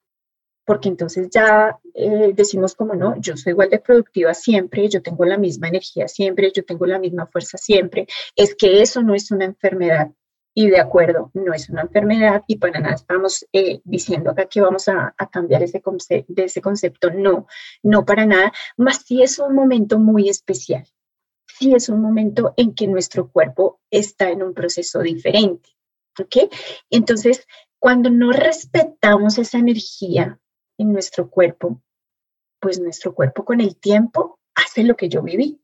[0.66, 5.26] porque entonces ya eh, decimos como no, yo soy igual de productiva siempre, yo tengo
[5.26, 9.32] la misma energía siempre, yo tengo la misma fuerza siempre, es que eso no es
[9.32, 10.12] una enfermedad,
[10.58, 14.62] y de acuerdo, no es una enfermedad y para nada estamos eh, diciendo acá que
[14.62, 15.84] vamos a, cambiar ese
[16.30, 17.46] de ese concepto, no,
[17.84, 20.88] no para nada, más sí es un momento muy especial,
[21.46, 25.70] sí es un momento en que nuestro cuerpo está en un proceso diferente,
[26.18, 26.50] ¿ok?
[26.90, 27.46] Entonces,
[27.78, 30.40] cuando no respetamos esa energía
[30.78, 31.82] en nuestro cuerpo,
[32.62, 35.60] pues nuestro cuerpo con el tiempo hace lo que yo viví,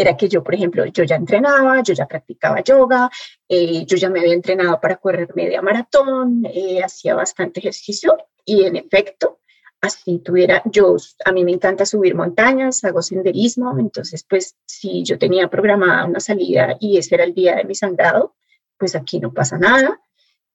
[0.00, 3.10] era que yo, por ejemplo, yo ya entrenaba, yo ya practicaba yoga,
[3.48, 8.62] eh, yo ya me había entrenado para correr media maratón, eh, hacía bastante ejercicio y
[8.62, 9.40] en efecto,
[9.80, 15.18] así tuviera, yo, a mí me encanta subir montañas, hago senderismo, entonces pues si yo
[15.18, 18.36] tenía programada una salida y ese era el día de mi sangrado,
[18.78, 20.00] pues aquí no pasa nada,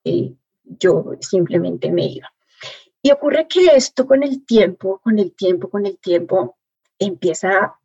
[0.06, 2.34] eh, yo simplemente me iba.
[3.02, 6.56] Y ocurre que esto con el tiempo, con el tiempo, con el tiempo,
[6.98, 7.76] empieza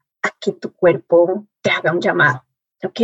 [0.40, 2.44] que tu cuerpo te haga un llamado,
[2.82, 3.00] ¿ok?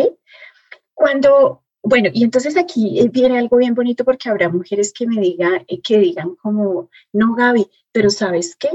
[0.93, 5.21] Cuando, bueno, y entonces aquí eh, viene algo bien bonito porque habrá mujeres que me
[5.21, 8.71] digan, eh, que digan como, no, Gaby, pero ¿sabes qué?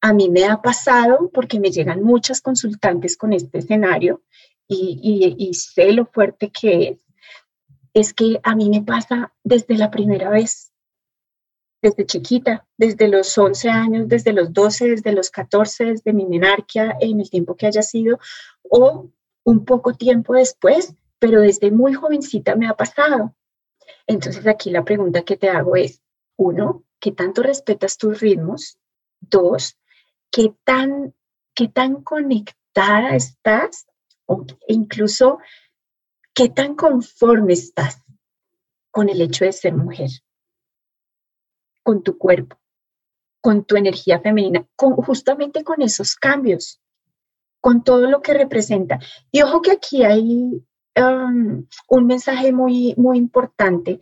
[0.00, 4.22] A mí me ha pasado porque me llegan muchas consultantes con este escenario
[4.68, 6.98] y, y sé lo fuerte que es.
[7.94, 10.73] Es que a mí me pasa desde la primera vez
[11.84, 16.96] desde chiquita, desde los 11 años, desde los 12, desde los 14, desde mi menarquia,
[16.98, 18.18] en el tiempo que haya sido,
[18.62, 19.10] o
[19.44, 23.34] un poco tiempo después, pero desde muy jovencita me ha pasado.
[24.06, 26.00] Entonces aquí la pregunta que te hago es,
[26.36, 28.78] uno, ¿qué tanto respetas tus ritmos?
[29.20, 29.76] Dos,
[30.30, 31.14] ¿qué tan,
[31.54, 33.86] qué tan conectada estás?
[34.24, 35.38] O incluso,
[36.32, 38.02] ¿qué tan conforme estás
[38.90, 40.08] con el hecho de ser mujer?
[41.84, 42.56] Con tu cuerpo,
[43.40, 46.80] con tu energía femenina, con, justamente con esos cambios,
[47.60, 48.98] con todo lo que representa.
[49.30, 50.64] Y ojo que aquí hay
[50.96, 54.00] um, un mensaje muy, muy importante.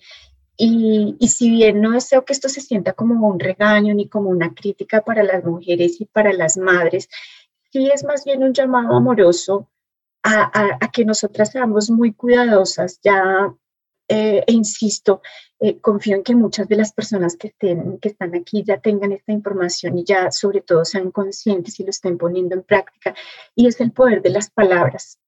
[0.56, 4.54] Y, si bien no deseo que esto se sienta como un regaño ni como una
[4.54, 7.08] crítica para las mujeres y para las madres,
[7.72, 9.68] sí es más bien un llamado amoroso
[10.22, 13.52] a, a, a que nosotras seamos muy cuidadosas ya
[14.08, 15.22] eh, e insisto,
[15.60, 19.12] eh, confío en que muchas de las personas que, estén, que están aquí ya tengan
[19.12, 23.14] esta información y ya sobre todo sean conscientes y lo estén poniendo en práctica.
[23.54, 25.18] Y es el poder de las palabras.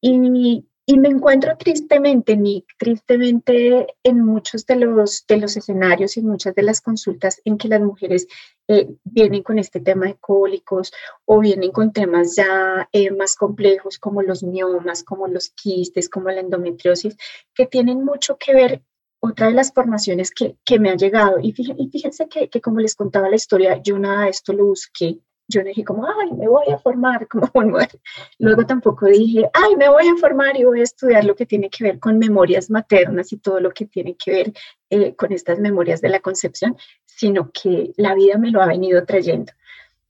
[0.00, 6.54] Y, me encuentro tristemente, Nick, tristemente en muchos de los, de los escenarios y muchas
[6.56, 8.26] de las consultas en que las mujeres
[8.72, 10.92] eh, vienen con este tema de cólicos
[11.24, 16.30] o vienen con temas ya eh, más complejos como los miomas, como los quistes, como
[16.30, 17.16] la endometriosis,
[17.52, 18.82] que tienen mucho que ver
[19.18, 21.40] otra de las formaciones que, que me ha llegado.
[21.42, 24.52] Y fíjense, y fíjense que, que, como les contaba la historia, yo nada de esto
[24.52, 25.18] lo busqué
[25.50, 28.00] yo no dije como, ay, me voy a formar como mujer.
[28.38, 31.68] Luego tampoco dije, ay, me voy a formar y voy a estudiar lo que tiene
[31.68, 34.52] que ver con memorias maternas y todo lo que tiene que ver
[34.90, 36.76] eh, con estas memorias de la concepción,
[37.20, 39.52] sino que la vida me lo ha venido trayendo.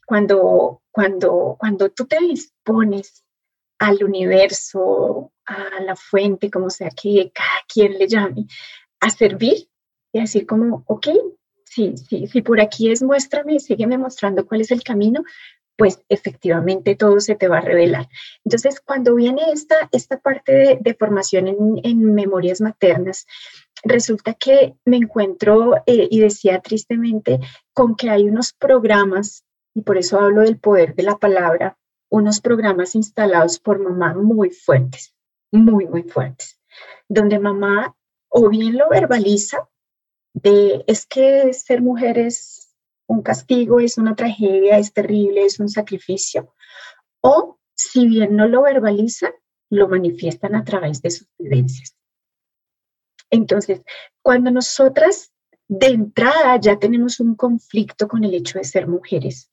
[0.06, 3.24] Cuando, cuando, cuando tú te dispones
[3.80, 8.46] al universo, a la fuente, como sea que cada quien le llame,
[9.00, 9.68] a servir
[10.12, 11.08] y decir como, ok,
[11.64, 15.24] sí, sí, si por aquí es muéstrame, sígueme mostrando cuál es el camino,
[15.80, 18.06] pues efectivamente todo se te va a revelar.
[18.44, 23.26] Entonces, cuando viene esta, esta parte de, formación en, memorias maternas,
[23.82, 27.40] resulta que me encuentro, eh, y decía tristemente,
[27.72, 31.78] con que hay unos programas, y por eso hablo del poder de la palabra,
[32.10, 35.14] unos programas instalados por mamá muy fuertes,
[35.50, 36.60] muy, muy fuertes,
[37.08, 37.96] donde mamá
[38.28, 39.66] o bien lo verbaliza
[40.34, 42.69] de es que ser mujer es
[43.10, 46.54] un castigo, es una tragedia, es terrible, es un sacrificio.
[47.20, 49.32] O si bien no lo verbalizan,
[49.68, 51.96] lo manifiestan a través de sus vivencias.
[53.28, 53.82] Entonces,
[54.22, 55.32] cuando nosotras
[55.66, 59.50] de entrada ya tenemos un conflicto con el hecho de ser mujeres,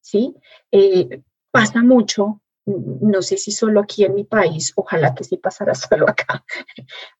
[0.00, 0.34] ¿sí?
[0.70, 5.74] Eh, pasa mucho, no sé si solo aquí en mi país, ojalá que sí pasara
[5.74, 6.42] solo acá,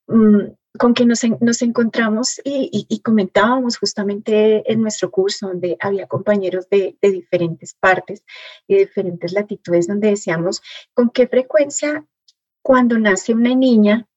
[0.07, 1.23] mm, con que nos,
[1.63, 8.25] encontramos y, comentábamos justamente en nuestro curso, donde había compañeros de, diferentes partes
[8.67, 10.63] y diferentes latitudes, donde decíamos
[10.95, 12.07] con qué frecuencia
[12.63, 14.09] cuando nace una niña,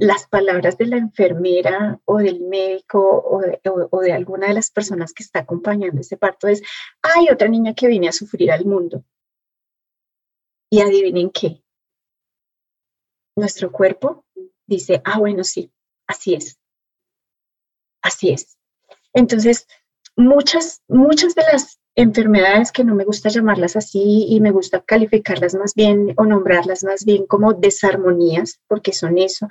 [0.00, 4.70] las palabras de la enfermera o del médico o de, o de, alguna de las
[4.70, 6.62] personas que está acompañando ese parto es,
[7.02, 9.04] hay otra niña que viene a sufrir al mundo.
[10.70, 11.62] Y adivinen qué,
[13.36, 14.23] nuestro cuerpo
[14.66, 15.72] dice, ah, bueno, sí,
[16.06, 16.58] así es,
[18.02, 18.56] así es.
[19.12, 19.66] Entonces,
[20.16, 25.54] muchas, muchas de las enfermedades que no me gusta llamarlas así y me gusta calificarlas
[25.54, 29.48] más bien o nombrarlas más bien como desarmonías, porque son eso.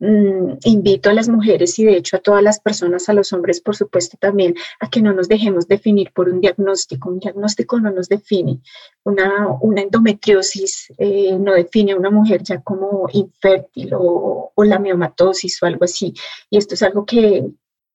[0.00, 3.60] Mm, invito a las mujeres y de hecho a todas las personas, a los hombres
[3.60, 7.10] por supuesto también, a que no nos dejemos definir por un diagnóstico.
[7.10, 8.60] Un diagnóstico no nos define.
[9.04, 15.62] Una, una endometriosis eh, no define a una mujer ya como infértil o, la miomatosis
[15.62, 16.12] o algo así.
[16.50, 17.46] Y esto es algo que,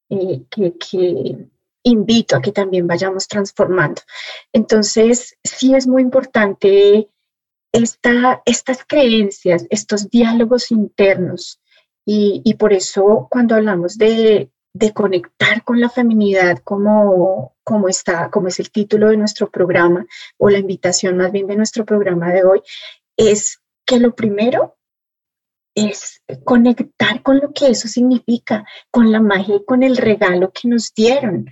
[0.08, 1.48] eh, que, que
[1.82, 4.02] invito a que también vayamos transformando.
[4.52, 7.08] Entonces, sí es muy importante
[7.72, 11.60] esta, estas creencias, estos diálogos internos.
[12.06, 14.50] Y, por eso cuando hablamos de,
[14.94, 20.04] conectar con la feminidad, como, como, está, como es el título de nuestro programa,
[20.36, 22.62] o la invitación más bien de nuestro programa de hoy,
[23.16, 24.76] es que lo primero
[25.74, 30.68] es conectar con lo que eso significa, con la magia y con el regalo que
[30.68, 31.46] nos dieron.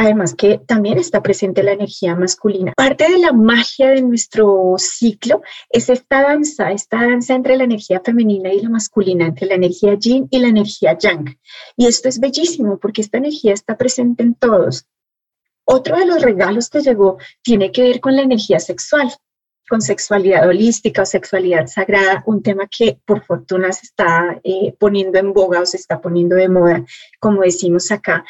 [0.00, 2.72] Además que también está presente la energía masculina.
[2.76, 8.00] Parte de la magia de nuestro ciclo es esta danza, esta danza entre la energía
[8.04, 11.36] femenina y la masculina, entre la energía yin y la energía yang.
[11.76, 14.86] Y esto es bellísimo porque esta energía está presente en todos.
[15.64, 19.12] Otro de los regalos que llegó tiene que ver con la energía sexual
[19.68, 25.18] con sexualidad holística o sexualidad sagrada, un tema que por fortuna se está eh, poniendo
[25.18, 26.86] en boga o se está poniendo de moda,
[27.20, 28.24] como decimos acá,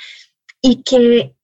[0.61, 1.37] y que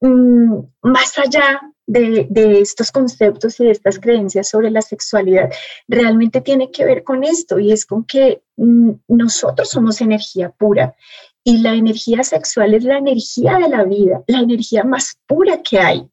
[0.00, 2.28] Mm, más allá de,
[2.60, 5.50] estos conceptos y de estas creencias sobre la sexualidad,
[5.88, 10.94] realmente tiene que ver con esto y es con que mm, nosotros somos energía pura
[11.44, 15.78] y la energía sexual es la energía de la vida, la energía más pura que
[15.78, 16.08] hay.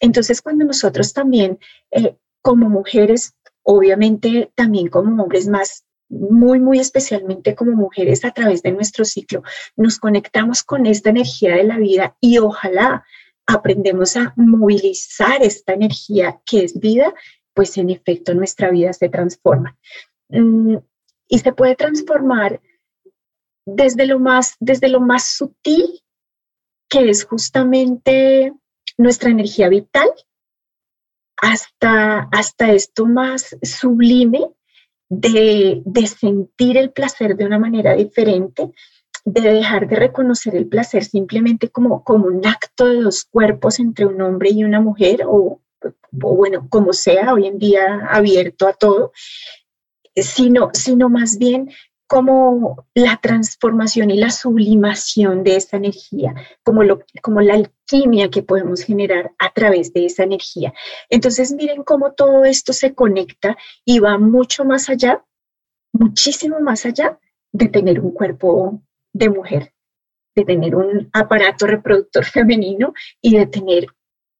[0.00, 1.58] Entonces, cuando nosotros también,
[1.90, 8.62] eh, como mujeres, obviamente también como hombres más muy, muy especialmente como mujeres a través
[8.62, 9.42] de nuestro ciclo,
[9.76, 13.04] nos conectamos con esta energía de la vida y ojalá
[13.46, 17.14] aprendemos a movilizar esta energía que es vida,
[17.54, 19.78] pues en efecto nuestra vida se transforma.
[20.28, 20.76] Mm,
[21.28, 22.60] y se puede transformar
[23.64, 26.02] desde lo más, desde lo más sutil,
[26.88, 28.52] que es justamente
[28.98, 30.10] nuestra energía vital,
[31.36, 34.50] hasta, hasta esto más sublime,
[35.10, 38.70] de, sentir el placer de una manera diferente,
[39.24, 44.06] de dejar de reconocer el placer simplemente como, como un acto de dos cuerpos entre
[44.06, 45.60] un hombre y una mujer, o,
[46.22, 49.12] o bueno, como sea, hoy en día abierto a todo,
[50.14, 51.70] sino, sino más bien
[52.10, 58.42] como la transformación y la sublimación de esa energía, como, lo, como la alquimia que
[58.42, 60.74] podemos generar a través de esa energía.
[61.08, 65.24] Entonces, miren cómo todo esto se conecta y va mucho más allá,
[65.92, 67.20] muchísimo más allá
[67.52, 69.72] de tener un cuerpo de mujer,
[70.34, 72.92] de tener un aparato reproductor femenino
[73.22, 73.86] y de tener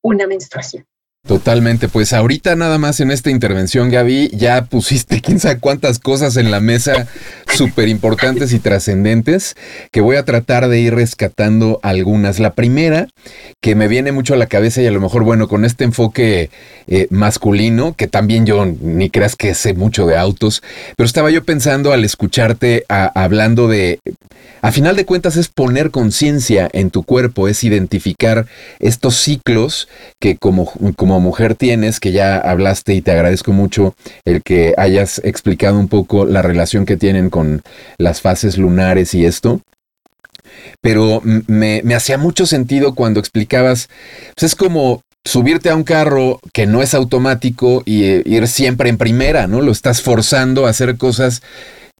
[0.02, 0.89] una menstruación.
[1.26, 6.38] Totalmente, pues ahorita nada más en esta intervención, Gaby, ya pusiste quién sabe cuántas cosas
[6.38, 7.06] en la mesa
[7.46, 9.54] súper importantes y trascendentes
[9.92, 12.40] que voy a tratar de ir rescatando algunas.
[12.40, 13.06] La primera,
[13.60, 16.48] que me viene mucho a la cabeza y a lo mejor, bueno, con este enfoque
[16.86, 20.62] eh, masculino, que también yo ni creas que sé mucho de autos,
[20.96, 24.00] pero estaba yo pensando al escucharte hablando de,
[24.62, 28.46] a final de cuentas es poner conciencia en tu cuerpo, es identificar
[28.78, 29.88] estos ciclos
[30.20, 35.20] que como, como mujer tienes, que ya hablaste y te agradezco mucho el que hayas
[35.24, 37.62] explicado un poco la relación que tienen con
[37.98, 39.60] las fases lunares y esto.
[40.80, 43.88] Pero me, hacía mucho sentido cuando explicabas,
[44.34, 48.88] pues es como subirte a un carro que no es automático y eh, ir siempre
[48.88, 49.60] en primera, ¿no?
[49.60, 51.42] Lo estás forzando a hacer cosas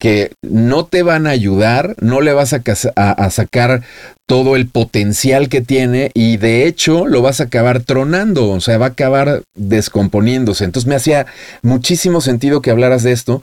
[0.01, 3.83] que no te van a ayudar, no le vas a, sacar
[4.27, 8.79] todo el potencial que tiene y de hecho lo vas a acabar tronando, o sea,
[8.79, 10.65] va a acabar descomponiéndose.
[10.65, 11.27] Entonces me hacía
[11.61, 13.43] muchísimo sentido que hablaras de esto,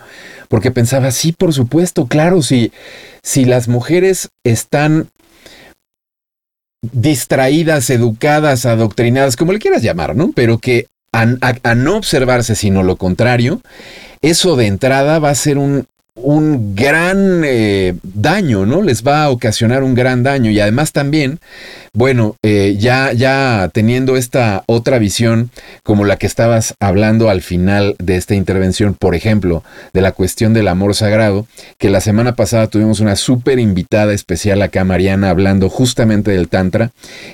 [0.50, 2.72] porque pensaba, sí, por supuesto, claro, si,
[3.22, 5.10] si las mujeres están
[6.82, 10.32] distraídas, educadas, adoctrinadas, como le quieras llamar, ¿no?
[10.34, 13.62] Pero que a, no observarse, sino lo contrario,
[14.24, 15.86] eso de entrada va a ser un,
[16.18, 18.82] un gran eh, daño, ¿no?
[18.82, 20.50] Les va a ocasionar un gran daño.
[20.50, 21.40] Y además también,
[21.94, 25.52] bueno, eh, ya, ya teniendo esta otra visión,
[25.84, 29.64] como la que estabas hablando al final de esta intervención, por ejemplo,
[29.94, 31.48] de la cuestión del amor sagrado,
[31.78, 36.92] que la semana pasada tuvimos una súper invitada especial acá, Mariana, hablando justamente del Tantra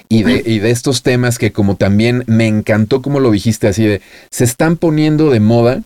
[0.10, 3.86] y de, y de estos temas que como también me encantó como lo dijiste así
[3.86, 5.82] de, se están poniendo de moda.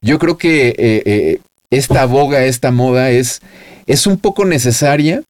[0.00, 1.40] Yo creo que eh,
[1.70, 3.40] esta boga, esta moda es,
[3.86, 5.22] es un poco necesaria,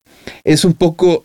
[0.45, 1.25] es un poco...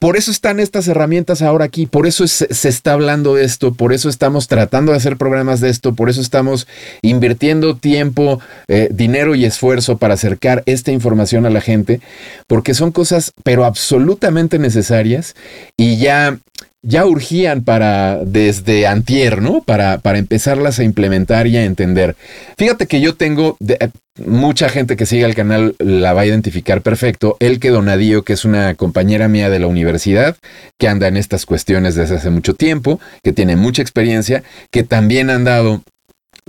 [0.00, 3.94] Por eso están estas herramientas ahora aquí, por eso se está hablando de esto, por
[3.94, 6.66] eso estamos tratando de hacer programas de esto, por eso estamos
[7.00, 8.38] invirtiendo tiempo,
[8.68, 12.00] eh, dinero y esfuerzo para acercar esta información a la gente,
[12.46, 15.36] porque son cosas pero absolutamente necesarias
[15.78, 16.38] y ya
[16.84, 19.62] ya urgían para desde antier, ¿no?
[19.62, 22.14] Para, para empezarlas a implementar y a entender.
[22.58, 23.88] Fíjate que yo tengo eh,
[24.24, 27.36] mucha gente que sigue el canal la va a identificar perfecto.
[27.40, 30.36] El que Donadío, que es una compañera mía de la universidad,
[30.78, 35.30] que anda en estas cuestiones desde hace mucho tiempo, que tiene mucha experiencia, que también
[35.30, 35.82] ha andado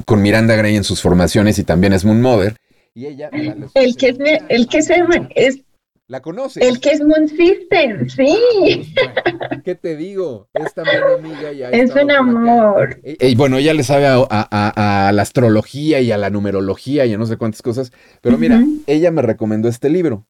[0.04, 2.58] con Miranda Gray en sus formaciones y también es Moon Mother.
[2.94, 3.30] Y ella,
[3.74, 4.16] el que,
[4.50, 4.96] el que se,
[5.36, 5.60] es
[6.08, 6.62] ¿La conoces?
[6.62, 8.94] El que es Moon System, sí.
[9.64, 10.48] ¿Qué te digo?
[10.54, 13.00] Es también amiga y Es un amor.
[13.04, 17.26] Y, bueno, ella le sabe a, la astrología y a la numerología y a no
[17.26, 17.92] sé cuántas cosas.
[18.22, 20.28] Pero mira, ella me recomendó este libro.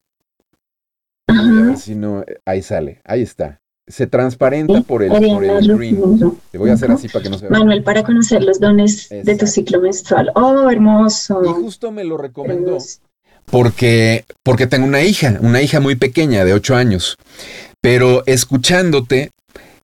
[1.76, 3.60] si no, ahí sale, ahí está.
[3.86, 6.38] Se transparenta por el, por el screen.
[6.50, 7.58] Te voy a hacer así para que no se vea.
[7.58, 10.32] Manuel, para conocer los dones de tu ciclo menstrual.
[10.34, 11.42] Oh, hermoso.
[11.44, 12.78] Y justo me lo recomendó
[13.50, 17.16] porque, porque tengo una hija, una hija muy pequeña de 8 años.
[17.80, 19.30] Pero escuchándote,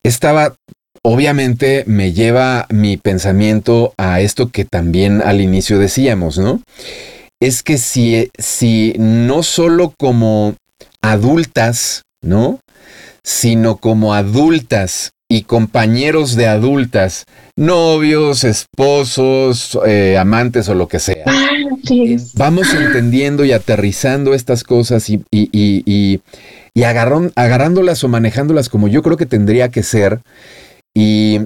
[0.02, 0.54] estaba,
[1.02, 6.60] obviamente me lleva mi pensamiento a esto que también al inicio decíamos, ¿no?
[7.40, 10.54] Es que si, si no solo como
[11.00, 12.60] adultas, ¿no?
[13.24, 17.24] Sino como adultas y compañeros de adultas,
[17.56, 21.24] novios, esposos, eh, amantes o lo que sea.
[22.34, 26.20] Vamos entendiendo y aterrizando estas cosas y, y, y,
[26.74, 30.20] y agarrándolas o manejándolas como yo creo que tendría que ser.
[30.94, 31.40] Y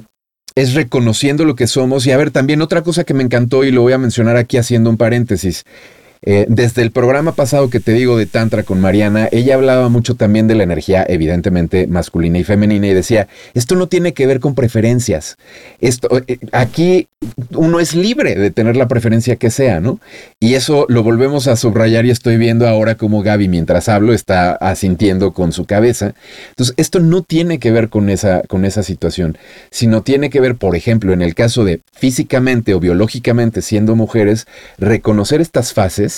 [0.57, 2.09] es reconociendo lo que somos.
[2.09, 4.57] Y a ver, también otra cosa que me encantó y lo voy a mencionar aquí
[4.57, 5.63] haciendo un paréntesis.
[6.29, 10.17] Eh, desde el programa pasado que te digo de Tantra con Mariana, ella hablaba mucho
[10.17, 14.41] también de la energía evidentemente masculina y femenina y decía, esto no tiene que ver
[14.41, 15.37] con preferencias.
[15.81, 17.07] Esto, eh, aquí
[17.55, 20.01] uno es libre de tener la preferencia que sea, ¿no?
[20.41, 24.53] Y eso lo volvemos a subrayar y estoy viendo ahora como Gaby mientras hablo está
[24.53, 26.15] asintiendo con su cabeza.
[26.49, 29.39] Entonces, esto no tiene que ver con esa, con esa situación,
[29.71, 34.47] sino tiene que ver, por ejemplo, en el caso de físicamente o biológicamente siendo mujeres,
[34.79, 36.16] reconocer estas fases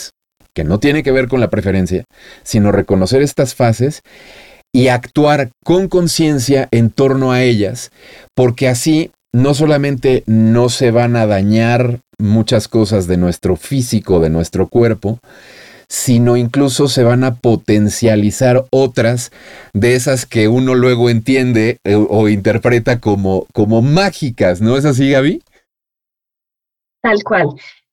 [0.59, 2.03] que no tiene que ver con la preferencia,
[2.43, 4.03] sino reconocer estas fases
[4.75, 7.93] y actuar con conciencia en torno a ellas,
[8.35, 14.31] porque así no solamente no se van a dañar muchas cosas de nuestro físico, de
[14.31, 15.21] nuestro cuerpo,
[15.89, 19.31] sino incluso se van a potencializar otras
[19.75, 25.09] de esas que uno luego entiende eh, o, interpreta como, como mágicas, ¿no es así,
[25.09, 25.41] Gaby?
[27.01, 27.47] Tal cual.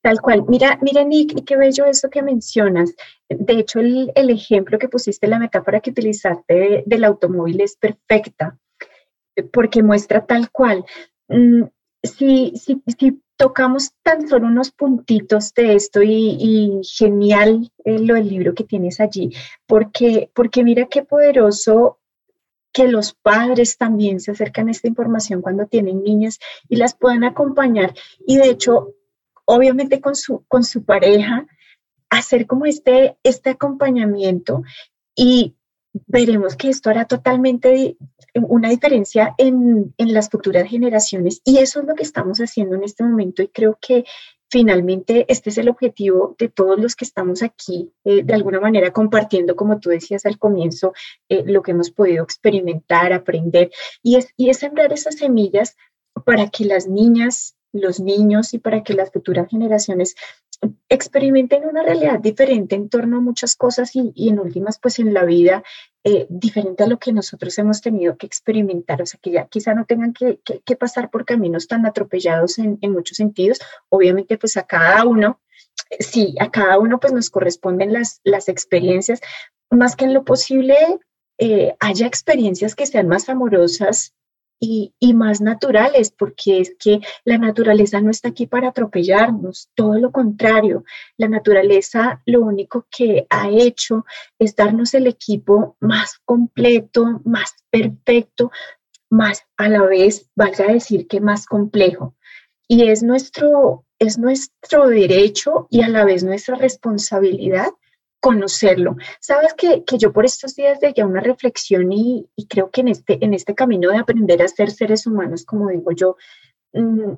[0.06, 0.46] Tal cual.
[0.48, 2.94] Mira, mira, Nick, qué bello eso que mencionas.
[3.28, 8.56] De hecho, el, ejemplo que pusiste, la metáfora que utilizaste del automóvil es perfecta,
[9.52, 10.86] porque muestra tal cual.
[11.28, 11.64] Mm,
[12.04, 18.30] si, si, si, tocamos tan solo unos puntitos de esto y, genial eh, lo del
[18.30, 19.32] libro que tienes allí,
[19.66, 21.98] porque, porque mira qué poderoso
[22.72, 26.38] que los padres también se acercan a esta información cuando tienen niñas
[26.70, 27.96] y las puedan acompañar.
[28.28, 28.94] Y de hecho,
[29.46, 31.48] obviamente con su, con su pareja,
[32.10, 34.64] hacer como este, este acompañamiento
[35.16, 35.56] y
[36.08, 37.98] veremos que esto hará totalmente
[38.34, 41.42] una diferencia en, en, las futuras generaciones.
[41.46, 44.04] Y eso es lo que estamos haciendo en este momento y creo que
[44.50, 48.92] finalmente este es el objetivo de todos los que estamos aquí, eh, de alguna manera
[48.92, 50.94] compartiendo, como tú decías al comienzo,
[51.30, 53.72] eh, lo que hemos podido experimentar, aprender.
[54.04, 55.76] Y es, y es sembrar esas semillas
[56.26, 60.16] para que las niñas los niños y para que las futuras generaciones
[60.90, 65.26] experimenten una realidad diferente en torno a muchas cosas y, en últimas, pues en la
[65.26, 65.64] vida,
[66.04, 69.74] eh, diferente a lo que nosotros hemos tenido que experimentar, o sea, que ya quizá
[69.74, 70.40] no tengan que,
[70.78, 73.60] pasar por caminos tan atropellados en, muchos sentidos.
[73.90, 75.40] Obviamente, pues a cada uno,
[76.00, 79.20] sí, a cada uno pues nos corresponden las, las experiencias,
[79.70, 80.78] más que en lo posible
[81.38, 84.14] eh, haya experiencias que sean más amorosas
[84.60, 90.12] y, más naturales, porque es que la naturaleza no está aquí para atropellarnos, todo lo
[90.12, 90.84] contrario,
[91.18, 94.06] la naturaleza lo único que ha hecho
[94.40, 98.52] es darnos el equipo más completo, más perfecto,
[99.10, 102.16] más a la vez, valga decir que más complejo.
[102.68, 107.72] Y es nuestro, es nuestro derecho y a la vez nuestra responsabilidad
[108.26, 108.96] conocerlo.
[109.20, 113.24] Sabes que, yo por estos días llegué a una reflexión y, creo que en este,
[113.24, 116.18] en este camino de aprender a ser seres humanos, como digo yo,
[116.74, 117.18] mm,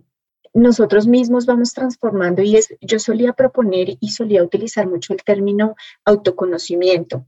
[0.54, 5.78] nosotros mismos vamos transformando y es, yo solía proponer y solía utilizar mucho el término
[6.04, 7.26] autoconocimiento,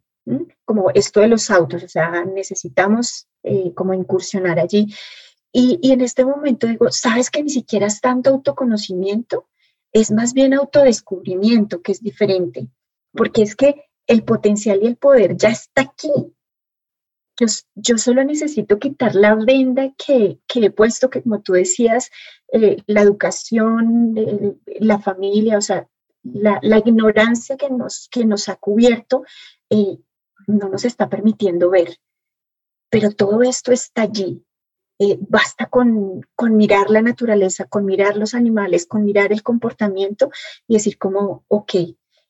[0.65, 4.93] como esto de los autos, o sea, necesitamos eh, como incursionar allí.
[5.53, 9.47] Y, y en este momento digo, ¿sabes que ni siquiera es tanto autoconocimiento?
[9.93, 12.67] Es más bien autodescubrimiento, que es diferente
[13.13, 16.11] porque es que el potencial y el poder ya está aquí.
[17.75, 22.11] Yo, solo necesito quitar la venda que, que, he puesto, que como tú decías,
[22.51, 24.13] eh, la educación,
[24.65, 25.87] la familia, o sea,
[26.23, 29.23] la, la, ignorancia que nos, que nos ha cubierto
[29.69, 29.99] eh,
[30.47, 31.97] no nos está permitiendo ver.
[32.89, 34.43] Pero todo esto está allí.
[34.99, 40.29] Eh, basta con, con, mirar la naturaleza, con mirar los animales, con mirar el comportamiento
[40.67, 41.73] y decir como, ok,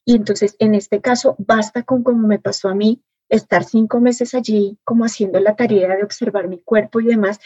[0.09, 4.33] y entonces, en este caso, basta con, como me pasó a mí, estar cinco meses
[4.33, 7.39] allí, como haciendo la tarea de observar mi cuerpo y demás,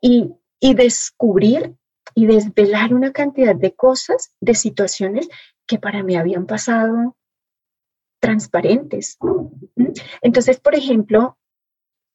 [0.00, 1.76] y, y descubrir
[2.16, 5.28] y desvelar una cantidad de cosas, de situaciones
[5.68, 7.16] que para mí habían pasado
[8.18, 9.16] transparentes.
[10.20, 11.38] Entonces, por ejemplo,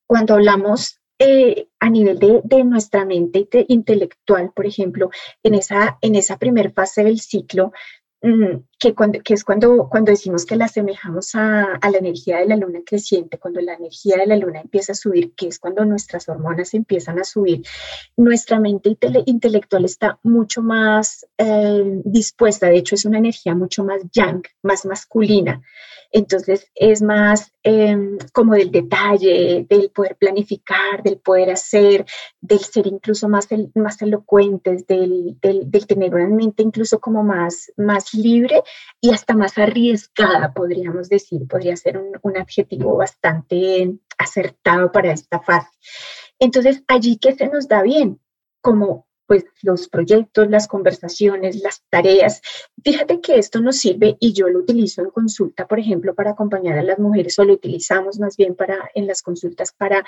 [0.09, 5.09] cuando hablamos eh, a nivel de, de nuestra mente intelectual, por ejemplo,
[5.41, 7.71] en esa, en esa primera fase del ciclo,
[8.85, 12.45] que, cuando, que es cuando, cuando decimos que la asemejamos a, a, la energía de
[12.45, 15.83] la luna creciente, cuando la energía de la luna empieza a subir, que es cuando
[15.85, 17.63] nuestras hormonas empiezan a subir,
[18.15, 24.03] nuestra mente intelectual está mucho más eh, dispuesta, de hecho es una energía mucho más
[24.11, 25.63] yang, más masculina.
[26.11, 32.05] Entonces es más em, como del detalle, del poder planificar, del poder hacer,
[32.39, 38.13] del ser incluso más, más elocuentes, del, del, tener una mente incluso como más, más
[38.13, 38.63] libre
[39.01, 45.69] y hasta más arriesgada, podríamos decir, podría ser un, adjetivo bastante acertado para esta fase.
[46.39, 48.19] Entonces, allí que se nos da bien,
[48.61, 52.41] como pues los proyectos, las conversaciones, las tareas.
[52.83, 56.77] Fíjate que esto nos sirve y yo lo utilizo en consulta, por ejemplo, para acompañar
[56.77, 60.05] a las mujeres o lo utilizamos más bien para en las consultas para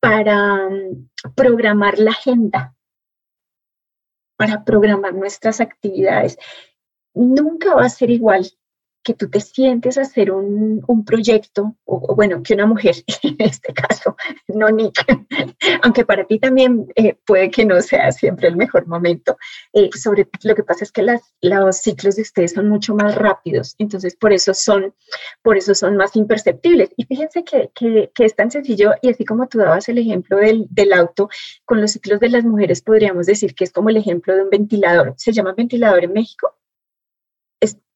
[0.00, 2.74] para um, programar la agenda,
[4.36, 6.38] para programar nuestras actividades.
[7.14, 8.46] Nunca va a ser igual
[9.02, 13.72] que tú te sientes hacer un, un proyecto, o, bueno, que una mujer, en este
[13.72, 14.16] caso,
[14.48, 15.04] no Nick,
[15.82, 19.38] aunque para ti también eh, puede que no sea siempre el mejor momento,
[19.72, 23.14] eh, sobre lo que pasa es que las, los ciclos de ustedes son mucho más
[23.14, 24.94] rápidos, entonces por eso son,
[25.42, 26.90] por eso son más imperceptibles.
[26.96, 30.36] Y fíjense que, que, que es tan sencillo, y así como tú dabas el ejemplo
[30.36, 31.28] del, del auto,
[31.64, 34.50] con los ciclos de las mujeres podríamos decir que es como el ejemplo de un
[34.50, 35.14] ventilador.
[35.16, 36.59] ¿Se llama ventilador en México?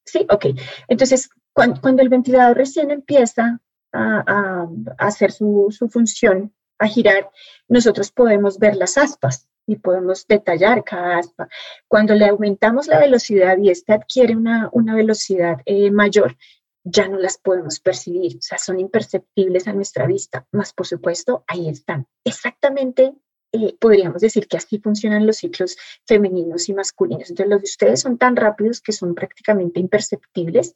[0.04, 0.46] Sí, ok.
[0.88, 3.60] Entonces, cuando, el ventilador recién empieza
[3.92, 4.66] a,
[4.98, 7.30] hacer su, función, a girar,
[7.68, 11.48] nosotros podemos ver las aspas y podemos detallar cada aspa.
[11.88, 16.36] Cuando le aumentamos la velocidad y esta adquiere una, velocidad eh, mayor,
[16.82, 21.42] ya no las podemos percibir, o sea, son imperceptibles a nuestra vista, más por supuesto,
[21.46, 23.14] ahí están, exactamente
[23.54, 25.76] eh, podríamos decir que así funcionan los ciclos
[26.06, 27.30] femeninos y masculinos.
[27.30, 30.74] Entonces, los de ustedes son tan rápidos que son prácticamente imperceptibles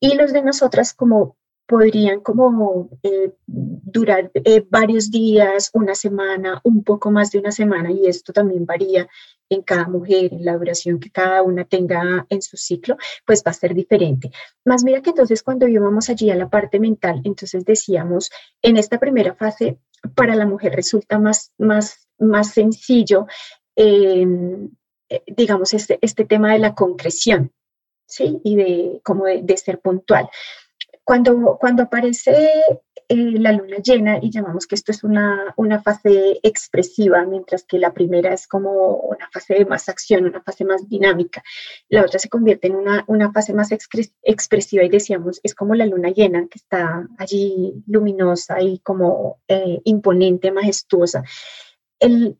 [0.00, 6.82] y los de nosotras como podrían como eh, durar eh, varios días, una semana, un
[6.82, 9.08] poco más de una semana, y esto también varía
[9.48, 12.96] en cada mujer, en la duración que cada una tenga en su ciclo,
[13.26, 14.30] pues va a ser diferente.
[14.64, 18.30] Más mira que entonces cuando íbamos allí a la parte mental, entonces decíamos,
[18.62, 19.78] en esta primera fase,
[20.14, 23.26] para la mujer resulta más, más más sencillo,
[23.76, 24.70] em,
[25.08, 27.52] eh, digamos, este, este tema de la concreción,
[28.06, 28.40] ¿sí?
[28.44, 30.28] Y de, como de, ser puntual.
[31.04, 32.50] Cuando, cuando aparece
[33.08, 37.78] eh, la luna llena y llamamos que esto es una, una, fase expresiva, mientras que
[37.78, 41.42] la primera es como una fase de más acción, una fase más dinámica,
[41.90, 45.84] la otra se convierte en una, una fase más expresiva y decíamos, es como la
[45.84, 51.22] luna llena que está allí luminosa y como eh, imponente, majestuosa.
[51.98, 52.38] El,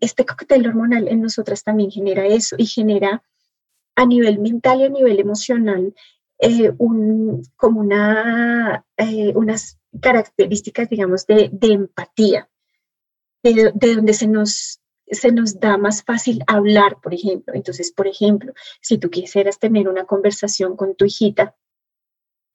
[0.00, 3.22] este cóctel hormonal en nosotras también genera eso y genera
[3.94, 5.94] a nivel mental y a nivel emocional
[6.44, 12.50] eh, un, como una, eh, unas características, digamos, de, empatía.
[13.44, 17.54] de, donde se nos, se nos da más fácil hablar, por ejemplo.
[17.54, 21.54] Entonces, por ejemplo, si tú quisieras tener una conversación con tu hijita,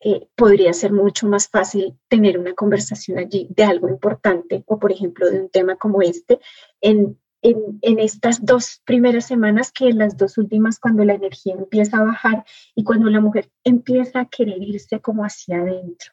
[0.01, 4.91] eh, podría ser mucho más fácil tener una conversación allí de algo importante o, por
[4.91, 6.41] ejemplo, de un tema como este
[6.81, 7.17] en,
[7.49, 11.97] en, en, estas dos primeras semanas que en las dos últimas cuando la energía empieza
[11.97, 12.45] a bajar
[12.75, 16.11] y cuando la mujer empieza a querer irse como hacia adentro.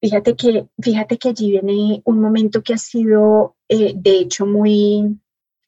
[0.00, 5.18] Fíjate que, fíjate que allí viene un momento que ha sido, eh, de hecho, muy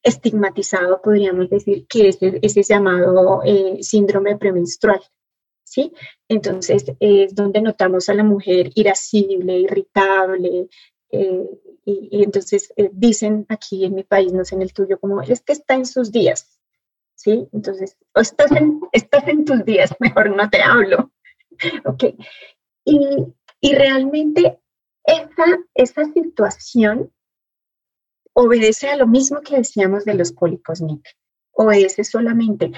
[0.02, 5.00] estigmatizado, podríamos decir, que es ese llamado eh, síndrome premenstrual.
[5.64, 5.92] ¿Sí?
[6.28, 10.68] Entonces es donde notamos a la mujer irascible, irritable,
[11.10, 11.46] eh,
[12.10, 15.52] y, entonces dicen aquí en mi país, no sé en el tuyo, como es que
[15.52, 16.60] está en sus días,
[17.14, 17.48] ¿sí?
[17.52, 21.12] Entonces, o estás en, estás en tus días, mejor no te hablo,
[21.84, 22.04] ¿ok?
[22.84, 22.98] Y,
[23.60, 24.58] y realmente
[25.04, 27.12] esa, esa situación
[28.34, 31.16] obedece a lo mismo que decíamos de los cólicos, Nick.
[31.52, 32.70] Obedece solamente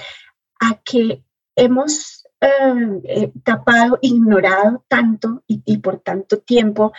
[0.59, 1.23] a que
[1.55, 6.93] hemos eh, eh, tapado, ignorado tanto y, por tanto tiempo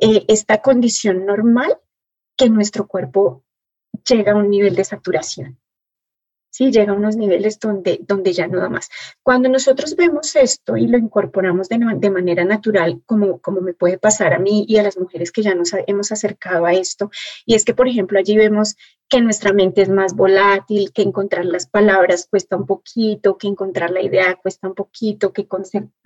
[0.00, 1.78] eh, esta condición normal
[2.36, 3.44] que nuestro cuerpo
[4.08, 5.58] llega a un nivel de saturación.
[6.58, 6.72] ¿Sí?
[6.72, 8.90] Llega a unos niveles donde, donde ya no da más.
[9.22, 13.96] Cuando nosotros vemos esto y lo incorporamos de, de, manera natural, como, como me puede
[13.96, 17.10] pasar a mí y a las mujeres que ya nos hemos acercado a esto,
[17.46, 18.74] y es que, por ejemplo, allí vemos
[19.08, 23.90] que nuestra mente es más volátil, que encontrar las palabras cuesta un poquito, que encontrar
[23.90, 25.46] la idea cuesta un poquito, que,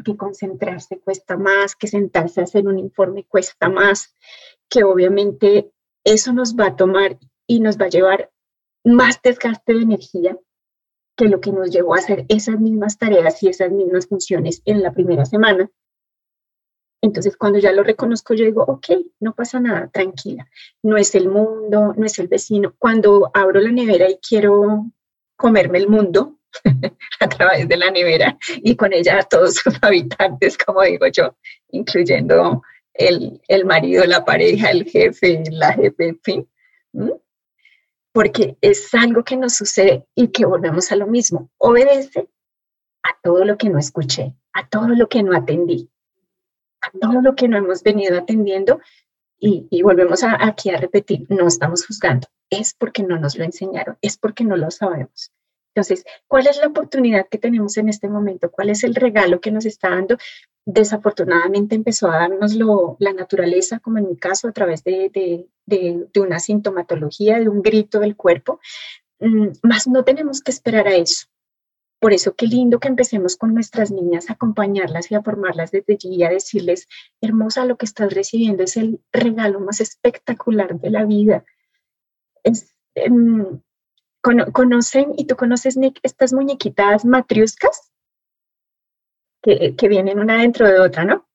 [0.04, 4.14] que concentrarse cuesta más, que sentarse a hacer un informe cuesta más,
[4.68, 5.72] que obviamente
[6.04, 8.31] eso nos va a tomar y nos va a llevar
[8.84, 10.36] más desgaste de energía
[11.16, 14.82] que lo que nos llevó a hacer esas mismas tareas y esas mismas funciones en
[14.82, 15.70] la primera semana.
[17.02, 18.86] Entonces, cuando ya lo reconozco, yo digo, ok,
[19.20, 20.48] no pasa nada, tranquila.
[20.82, 22.74] No es el mundo, no es el vecino.
[22.78, 24.86] Cuando abro la nevera y quiero
[25.36, 26.38] comerme el mundo
[27.20, 31.36] a través de la nevera y con ella a todos sus habitantes, como digo yo,
[31.70, 32.62] incluyendo
[32.94, 36.48] el, el marido, la pareja, el jefe, la jefe, en fin
[38.12, 41.50] porque es algo que nos sucede y que volvemos a lo mismo.
[41.58, 42.28] Obedece
[43.02, 45.90] a todo lo que no escuché, a todo lo que no atendí,
[46.82, 48.80] a todo lo que no hemos venido atendiendo
[49.44, 54.16] y, volvemos aquí a repetir, no estamos juzgando, es porque no nos lo enseñaron, es
[54.16, 55.31] porque no lo sabemos.
[55.74, 58.50] Entonces, ¿cuál es la oportunidad que tenemos en este momento?
[58.50, 60.18] ¿Cuál es el regalo que nos está dando?
[60.66, 65.46] Desafortunadamente empezó a darnoslo la naturaleza, como en mi caso, a través de,
[66.16, 68.60] una sintomatología, de un grito del cuerpo,
[69.20, 71.26] mm, más no tenemos que esperar a eso.
[71.98, 75.94] Por eso qué lindo que empecemos con nuestras niñas a acompañarlas y a formarlas desde
[75.94, 76.86] allí a decirles,
[77.22, 81.44] hermosa, lo que estás recibiendo es el regalo más espectacular de la vida.
[82.42, 82.74] Es,
[84.22, 87.92] conocen, y tú conoces, Nick, estas muñequitas matriuscas
[89.42, 91.26] que, que vienen una dentro de otra, ¿no?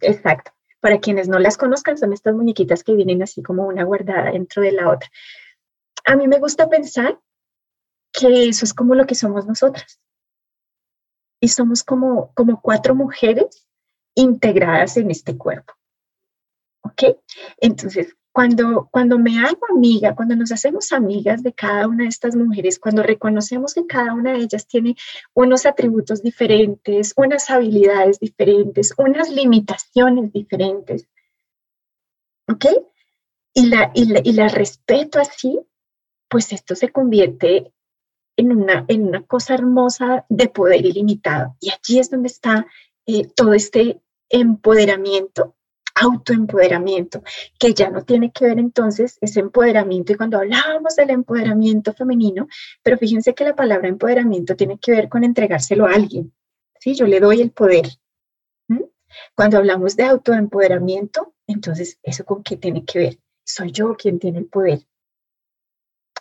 [0.00, 0.52] Exacto.
[0.80, 4.62] Para quienes no las conozcan, son estas muñequitas que vienen así como una guardada dentro
[4.62, 5.10] de la otra.
[6.04, 7.20] A mí me gusta pensar
[8.12, 10.00] que eso es como lo que somos nosotras.
[11.40, 13.66] Y somos como, como cuatro mujeres
[14.14, 15.74] integradas en este cuerpo.
[16.82, 17.18] ¿Ok?
[17.58, 22.36] Entonces, cuando, cuando me hago amiga, cuando nos hacemos amigas de cada una de estas
[22.36, 24.94] mujeres, cuando reconocemos que cada una de ellas tiene
[25.34, 31.08] unos atributos diferentes, unas habilidades diferentes, unas limitaciones diferentes,
[32.46, 32.66] ¿ok?
[33.54, 35.58] Y la, y la, respeto así,
[36.28, 37.72] pues esto se convierte
[38.36, 41.56] en una, en una cosa hermosa de poder ilimitado.
[41.58, 42.68] Y allí es donde está
[43.04, 45.56] eh, todo este empoderamiento
[46.00, 47.22] autoempoderamiento,
[47.58, 50.12] que ya no tiene que ver entonces ese empoderamiento.
[50.12, 52.48] Y cuando hablábamos del empoderamiento femenino,
[52.82, 56.32] pero fíjense que la palabra empoderamiento tiene que ver con entregárselo a alguien.
[56.80, 56.94] ¿sí?
[56.94, 57.86] Yo le doy el poder.
[59.34, 63.18] Cuando hablamos de autoempoderamiento, entonces, ¿eso con qué tiene que ver?
[63.44, 64.86] Soy yo quien tiene el poder.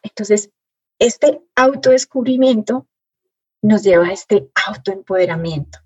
[0.03, 0.51] Entonces,
[0.99, 2.87] este autodescubrimiento
[3.61, 5.79] nos lleva a este autoempoderamiento.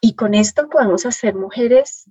[0.00, 2.10] Y con esto podemos hacer mujeres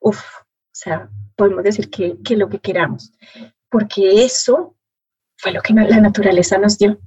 [0.00, 3.12] uff, o sea, podemos decir que, que, lo que queramos,
[3.70, 4.74] porque eso
[5.38, 6.98] fue lo que la naturaleza nos dio.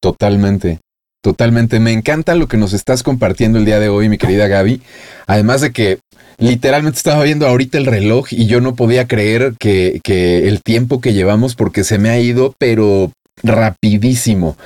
[0.00, 0.80] Totalmente.
[1.22, 4.80] Totalmente, me encanta lo que nos estás compartiendo el día de hoy, mi querida Gaby.
[5.26, 5.98] Además de que
[6.38, 11.00] literalmente estaba viendo ahorita el reloj y yo no podía creer que, que el tiempo
[11.00, 13.10] que llevamos, porque se me ha ido, pero
[13.42, 14.56] rapidísimo.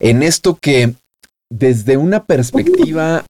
[0.00, 0.92] En esto que
[1.50, 3.24] desde una perspectiva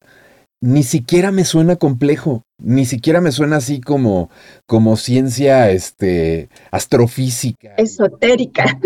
[0.61, 4.31] ni siquiera me suena complejo, ni siquiera me suena así como,
[4.67, 7.75] como ciencia este, astrofísica.
[7.77, 8.79] Esotérica.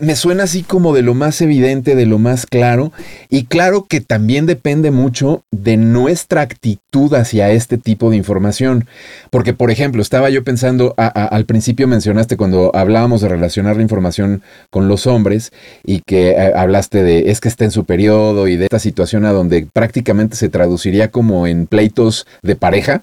[0.00, 2.92] Me, suena así como de lo más evidente, de lo más claro.
[3.28, 8.86] Y claro que también depende mucho de nuestra actitud hacia este tipo de información.
[9.30, 14.42] Porque, por ejemplo, estaba yo pensando, al principio mencionaste cuando hablábamos de relacionar la información
[14.70, 15.52] con los hombres
[15.84, 19.24] y que eh, hablaste de es que está en su periodo y de esta situación
[19.24, 23.02] a donde prácticamente se traduciría como en pleitos de pareja,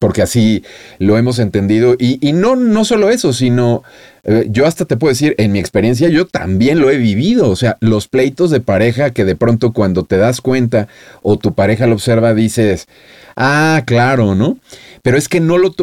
[0.00, 0.64] porque así
[0.98, 1.94] lo hemos entendido.
[1.98, 3.84] Y, no, no solo eso, sino
[4.24, 7.50] eh, yo hasta te puedo decir, en mi experiencia, yo también lo he vivido.
[7.50, 10.88] O sea, los pleitos de pareja que de pronto cuando te das cuenta
[11.22, 12.88] o tu pareja lo observa, dices,
[13.36, 14.58] ah, claro, ¿no?
[15.02, 15.74] Pero es que no lo...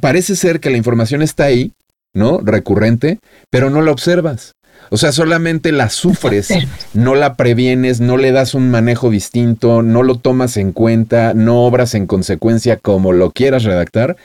[0.00, 1.72] parece ser que la información está ahí,
[2.12, 2.40] ¿no?
[2.40, 3.18] Recurrente,
[3.50, 4.54] pero no la observas.
[4.90, 6.48] O sea, solamente la sufres,
[6.92, 11.64] no la previenes, no le das un manejo distinto, no lo tomas en cuenta, no
[11.64, 14.16] obras en consecuencia como lo quieras redactar,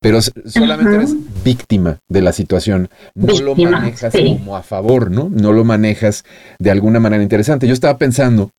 [0.00, 2.90] pero solamente eres víctima de la situación.
[3.14, 5.30] No lo manejas como a favor, ¿no?
[5.32, 6.24] No lo manejas
[6.58, 7.66] de alguna manera interesante.
[7.66, 8.50] Yo estaba pensando,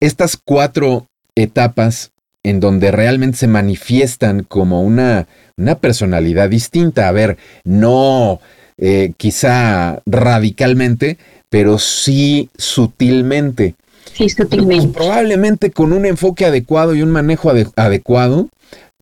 [0.00, 2.12] estas cuatro etapas
[2.42, 5.26] en donde realmente se manifiestan como una,
[5.56, 7.06] una personalidad distinta.
[7.06, 8.40] A ver, no
[8.80, 11.18] eh, quizá radicalmente,
[11.50, 13.74] pero sí sutilmente.
[14.14, 14.88] Sí, sutilmente.
[14.88, 18.48] probablemente con un enfoque adecuado y un manejo adecuado,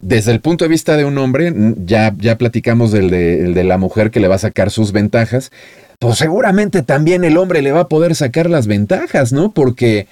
[0.00, 1.52] desde el punto de vista de un hombre,
[1.84, 5.50] ya, ya platicamos del de, de, la mujer que le va a sacar sus ventajas,
[5.98, 9.52] pues seguramente también el hombre le va a poder sacar las ventajas, ¿no?
[9.52, 10.06] Porque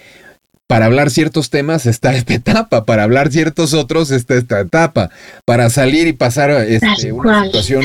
[0.66, 5.10] para hablar ciertos temas está esta etapa, para hablar ciertos otros está esta etapa,
[5.44, 7.84] para salir y pasar este, una situación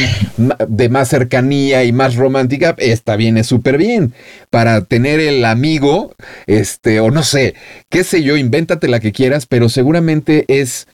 [0.67, 4.13] de más cercanía y más romántica, esta viene súper bien.
[4.49, 6.15] Para tener el amigo,
[6.47, 7.53] este, o no sé,
[7.89, 10.87] qué sé yo, invéntate la que quieras, pero seguramente es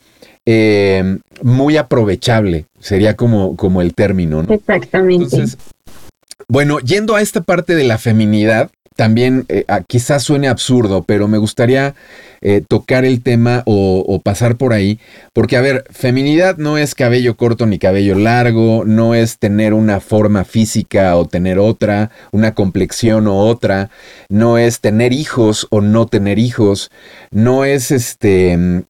[0.45, 4.43] eh, muy aprovechable, sería como, como el término.
[4.43, 4.53] ¿no?
[4.53, 5.43] Exactamente.
[6.49, 11.37] bueno, yendo a esta parte de la feminidad, también eh, quizás suene absurdo, pero me
[11.37, 11.93] gustaría
[12.41, 14.99] eh, tocar el tema o, pasar por ahí,
[15.33, 19.99] porque a ver, feminidad no es cabello corto ni cabello largo, no es tener una
[19.99, 23.91] forma física o tener otra, una complexión o otra,
[24.29, 26.91] no es tener hijos o no tener hijos,
[27.31, 28.83] no es este...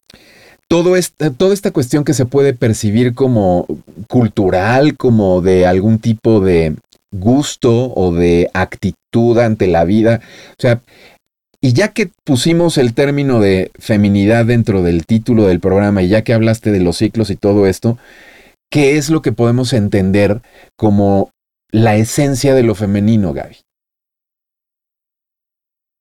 [0.69, 0.95] Todo
[1.37, 3.65] toda esta cuestión que se puede percibir como
[4.09, 6.75] cultural, como de algún tipo de,
[7.11, 10.21] gusto o de actitud ante la vida.
[10.51, 10.81] O sea,
[11.59, 16.23] y ya que pusimos el término de feminidad dentro del título del programa y ya
[16.23, 17.97] que hablaste de los ciclos y todo esto,
[18.69, 20.41] ¿qué es lo que podemos entender
[20.75, 21.31] como
[21.71, 23.57] la esencia de lo femenino, Gaby?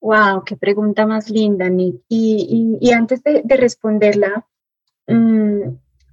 [0.00, 2.02] Wow, qué pregunta más linda, Nick.
[2.08, 4.46] Y, antes de, responderla,
[5.08, 5.62] mm,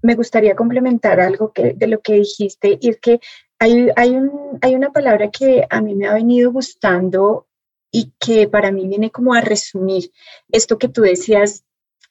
[0.02, 3.20] me gustaría complementar algo que, de lo que dijiste, y es que
[3.64, 7.48] hay, un, hay una palabra que a mí me ha venido gustando
[7.92, 10.12] y que para mí viene como a resumir
[10.52, 11.64] esto que tú decías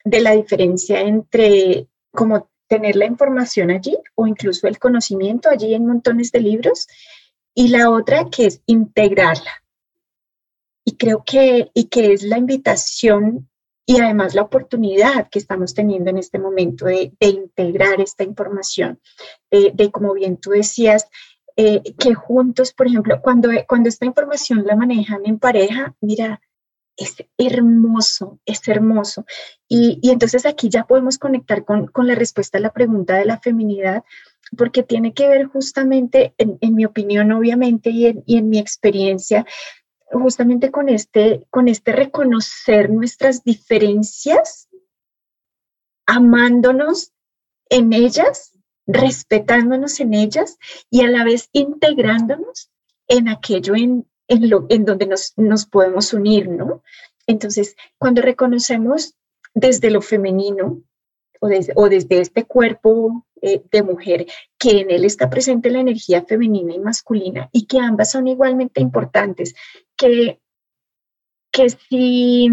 [0.04, 5.86] de la diferencia entre como tener la información allí o incluso el conocimiento allí en
[5.86, 6.86] montones de libros
[7.54, 9.62] y la otra que es integrarla.
[10.84, 13.48] Y creo que, y que es la invitación
[13.84, 19.00] y además la oportunidad que estamos teniendo en este momento de, integrar esta información,
[19.50, 21.08] de, como bien tú decías,
[21.56, 26.40] eh, que juntos, por ejemplo, cuando, cuando esta información la manejan en pareja, mira,
[26.96, 29.24] es hermoso, es hermoso.
[29.68, 33.24] Y, y entonces aquí ya podemos conectar con, con, la respuesta a la pregunta de
[33.24, 34.04] la feminidad,
[34.56, 38.58] porque tiene que ver justamente, en, en mi opinión, obviamente, y en, y en, mi
[38.58, 39.46] experiencia,
[40.10, 44.68] justamente con este, con este reconocer nuestras diferencias,
[46.06, 47.12] amándonos
[47.70, 48.52] en ellas
[48.86, 50.58] respetándonos en ellas
[50.90, 52.70] y a la vez integrándonos
[53.08, 56.82] en aquello en, en, lo, en donde nos, nos podemos unir, ¿no?
[57.26, 59.14] Entonces, cuando reconocemos
[59.54, 60.82] desde lo femenino
[61.40, 64.26] o, o desde este cuerpo eh, de mujer,
[64.58, 68.80] que en él está presente la energía femenina y masculina y que ambas son igualmente
[68.80, 69.54] importantes,
[69.96, 70.40] que,
[71.50, 72.48] que, si,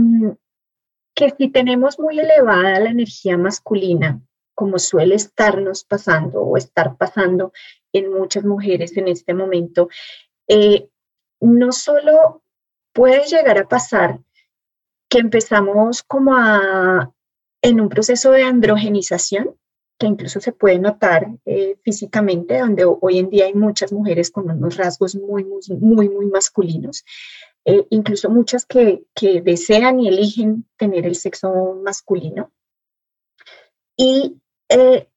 [1.16, 4.22] que si tenemos muy elevada la energía masculina,
[4.60, 7.53] como suele estarnos pasando o estar pasando
[7.93, 9.88] en muchas mujeres en este momento,
[10.49, 10.89] eh,
[11.39, 12.43] no solo
[12.91, 14.20] puede llegar a pasar
[15.07, 17.10] que empezamos como a,
[17.62, 19.55] en un proceso de androgenización,
[19.97, 24.51] que incluso se puede notar eh, físicamente, donde hoy en día hay muchas mujeres con
[24.51, 27.05] unos rasgos muy, muy, muy, muy masculinos,
[27.64, 32.51] eh, incluso muchas que, que desean y eligen tener el sexo masculino.
[33.95, 34.38] Y
[34.70, 35.08] eh,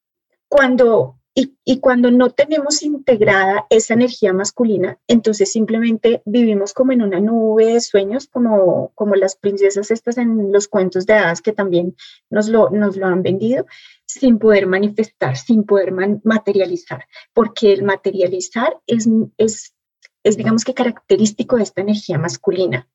[0.49, 7.21] cuando y, cuando no tenemos integrada esa energía masculina, entonces simplemente vivimos como en una
[7.21, 11.97] nube de sueños, como, como las princesas estas en los cuentos de hadas que también
[12.29, 13.67] nos lo, nos lo han vendido,
[14.05, 15.93] sin poder manifestar, sin poder
[16.23, 19.75] materializar, porque el materializar es, es,
[20.23, 22.89] es, digamos que característico de esta energía masculina.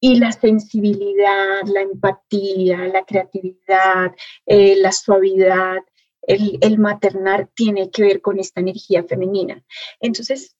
[0.00, 4.14] Y la sensibilidad, la empatía, la creatividad,
[4.46, 5.78] eh, la suavidad,
[6.22, 9.64] el, maternar tiene que ver con esta energía femenina.
[9.98, 10.56] Entonces,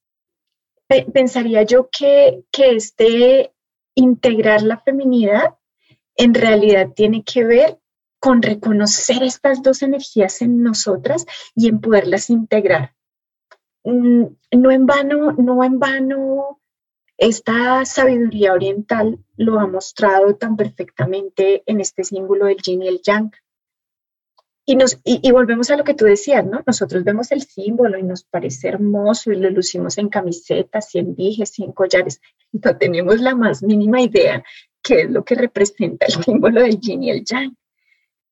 [1.12, 3.52] pensaría yo que, que este
[3.94, 5.56] integrar la feminidad
[6.16, 7.78] en realidad tiene que ver
[8.20, 12.94] con reconocer estas dos energías en nosotras y en poderlas integrar.
[13.84, 14.24] Mm,
[14.56, 16.60] no en vano, no en vano,
[17.18, 23.00] esta sabiduría oriental lo ha mostrado tan perfectamente en este símbolo del yin y el
[23.02, 23.32] yang.
[24.64, 26.62] Y, nos, y, volvemos a lo que tú decías, ¿no?
[26.66, 31.14] Nosotros vemos el símbolo y nos parece hermoso y lo lucimos en camisetas y en
[31.14, 32.20] dijes y en collares.
[32.52, 34.44] No tenemos la más mínima idea
[34.82, 37.56] qué es lo que representa el símbolo del yin y el yang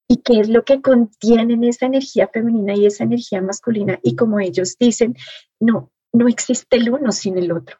[0.08, 3.98] y qué es lo que contienen esa energía femenina y esa energía masculina.
[4.02, 5.16] Y como ellos dicen,
[5.58, 7.78] no, no existe el uno sin el otro.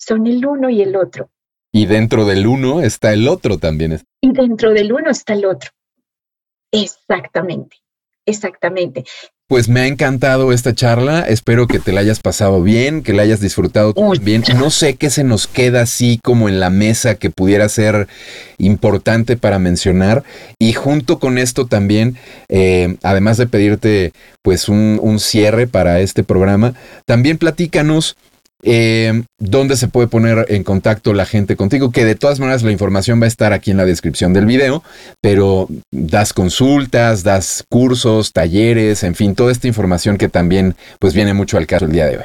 [0.00, 1.30] Son el uno y el otro.
[1.72, 4.00] Y dentro del uno está el otro también.
[4.22, 5.70] Y dentro del uno está el otro.
[6.72, 7.76] Exactamente,
[8.24, 9.04] exactamente.
[9.46, 11.22] Pues me ha encantado esta charla.
[11.22, 13.92] Espero que te la hayas pasado bien, que la hayas disfrutado
[14.22, 14.42] bien.
[14.56, 18.06] No sé qué se nos queda así como en la mesa que pudiera ser
[18.58, 20.22] importante para mencionar.
[20.58, 22.16] Y junto con esto también,
[22.48, 26.74] eh, además de pedirte pues un, un cierre para este programa,
[27.04, 28.16] también platícanos
[28.62, 31.90] eh, ¿Dónde se puede poner en contacto la gente contigo?
[31.90, 34.82] Que de todas maneras la información va a estar aquí en la descripción del video,
[35.20, 41.34] pero das consultas, das cursos, talleres, en fin, toda esta información que también pues viene
[41.34, 42.24] mucho al caso el día de hoy.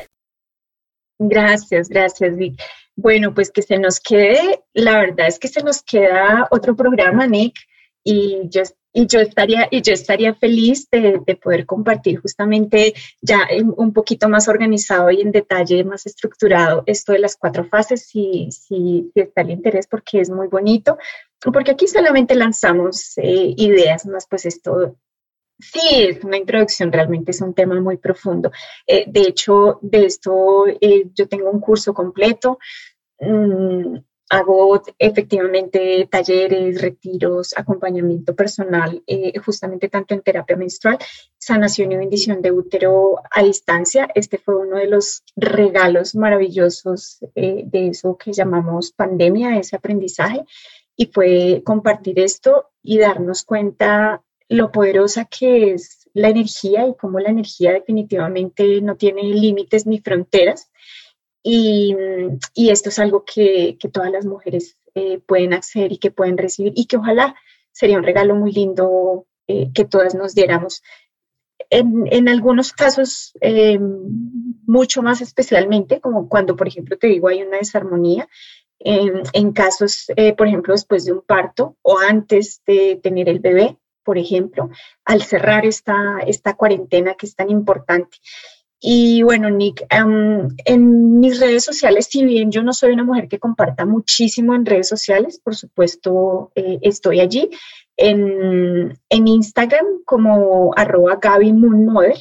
[1.20, 2.62] Gracias, gracias, Vic.
[2.98, 7.28] Bueno, pues que se nos quede, la verdad es que se nos queda otro programa,
[7.28, 7.56] Nick,
[8.04, 8.64] y yo
[8.96, 14.48] y yo estaría, y yo estaría feliz de, poder compartir justamente ya un poquito más
[14.48, 19.42] organizado y en detalle más estructurado esto de las cuatro fases, si, si, si está
[19.42, 20.98] el interés, porque es muy bonito,
[21.52, 24.96] porque aquí solamente lanzamos eh, ideas, más pues esto
[25.58, 25.80] Sí,
[26.10, 28.52] es una introducción, realmente es un tema muy profundo.
[28.86, 32.60] Eh, de hecho, de esto eh, yo tengo un curso completo.
[33.22, 34.00] Mm,
[34.30, 40.98] Hago efectivamente talleres, retiros, acompañamiento personal, eh, justamente tanto en terapia menstrual,
[41.38, 44.10] sanación y bendición de útero a distancia.
[44.16, 50.44] Este fue uno de los regalos maravillosos eh, de eso que llamamos pandemia, ese aprendizaje,
[50.96, 57.20] y fue compartir esto y darnos cuenta lo poderosa que es la energía y cómo
[57.20, 60.72] la energía definitivamente no tiene límites ni fronteras
[61.48, 61.96] y,
[62.56, 66.88] esto es algo que, todas las mujeres eh, pueden acceder y que pueden recibir y
[66.88, 67.36] que ojalá
[67.72, 70.82] sería un regalo muy lindo eh, que todas nos diéramos.
[71.70, 77.58] En, algunos casos, eh, mucho más especialmente, como cuando, por ejemplo, te digo, hay una
[77.58, 78.28] desarmonía,
[78.80, 84.18] en, casos, por ejemplo, después de un parto o antes de tener el bebé, por
[84.18, 84.70] ejemplo,
[85.06, 88.18] al cerrar esta, esta cuarentena que es tan importante.
[88.88, 93.40] Y bueno, Nick, en mis redes sociales, si bien yo no soy una mujer que
[93.40, 97.50] comparta muchísimo en redes sociales, por supuesto eh, estoy allí.
[97.98, 102.14] En, en, Instagram como arroba Gaby Moon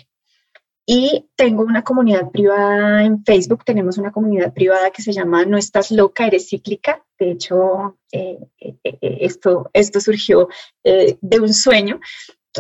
[0.87, 5.59] y tengo una comunidad privada en Facebook, tenemos una comunidad privada que se llama No
[5.59, 7.05] estás loca, eres cíclica.
[7.19, 10.49] De hecho, eh, eh, esto, esto surgió
[10.83, 12.01] de un sueño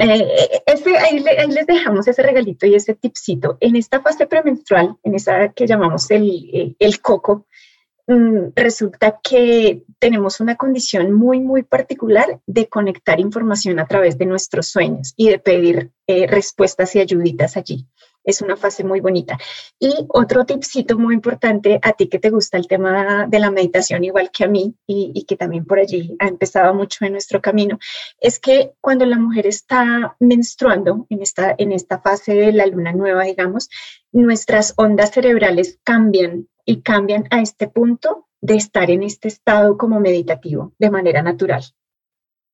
[0.01, 0.63] eh,
[0.99, 3.57] ahí, les dejamos ese regalito y ese tipcito.
[3.61, 7.47] En esta fase premenstrual, en esa que llamamos el, eh, el coco,
[8.07, 14.27] mm, resulta que tenemos una condición muy, muy particular de conectar información a través de
[14.27, 17.87] nuestros sueños y de pedir eh, respuestas y ayuditas allí
[18.25, 19.39] es una fase muy bonita.
[19.79, 24.03] Y otro tipcito muy importante a ti que te gusta el tema de la meditación
[24.05, 27.79] igual que a mí y, que también por allí ha empezado mucho en nuestro camino,
[28.21, 32.93] es que cuando la mujer está menstruando en esta, en esta fase de la luna
[32.93, 33.69] nueva, digamos,
[34.13, 40.01] nuestras ondas cerebrales cambian y cambian a este punto de estar en este estado como
[40.01, 41.65] meditativo de manera natural.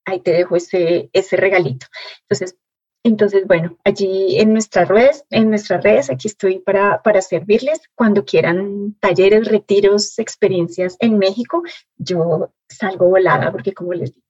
[0.04, 1.86] Ahí te dejo ese, ese regalito.
[2.22, 2.56] Entonces,
[3.02, 7.80] entonces, bueno, allí en nuestras redes, en nuestras redes, aquí estoy para, para servirles.
[7.94, 11.62] Cuando quieran talleres, retiros, experiencias en México,
[11.96, 14.26] yo salgo volada porque como les digo,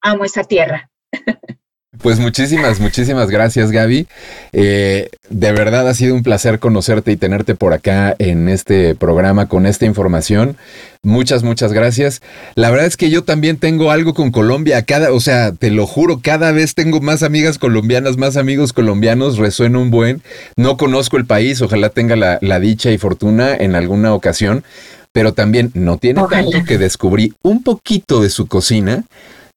[0.00, 0.90] amo esa tierra.
[2.02, 4.06] Pues muchísimas, muchísimas gracias, Gaby.
[4.52, 9.46] Eh, de verdad ha sido un placer conocerte y tenerte por acá en este programa
[9.48, 10.56] con esta información.
[11.02, 12.20] Muchas, muchas gracias.
[12.56, 14.82] La verdad es que yo también tengo algo con Colombia.
[14.82, 19.38] Cada, o sea, te lo juro, cada vez tengo más amigas colombianas, más amigos colombianos.
[19.38, 20.22] Resuena un buen.
[20.56, 24.64] No conozco el país, ojalá tenga la, dicha y fortuna en alguna ocasión.
[25.12, 29.04] Pero también no tiene tanto que descubrí un poquito de su cocina.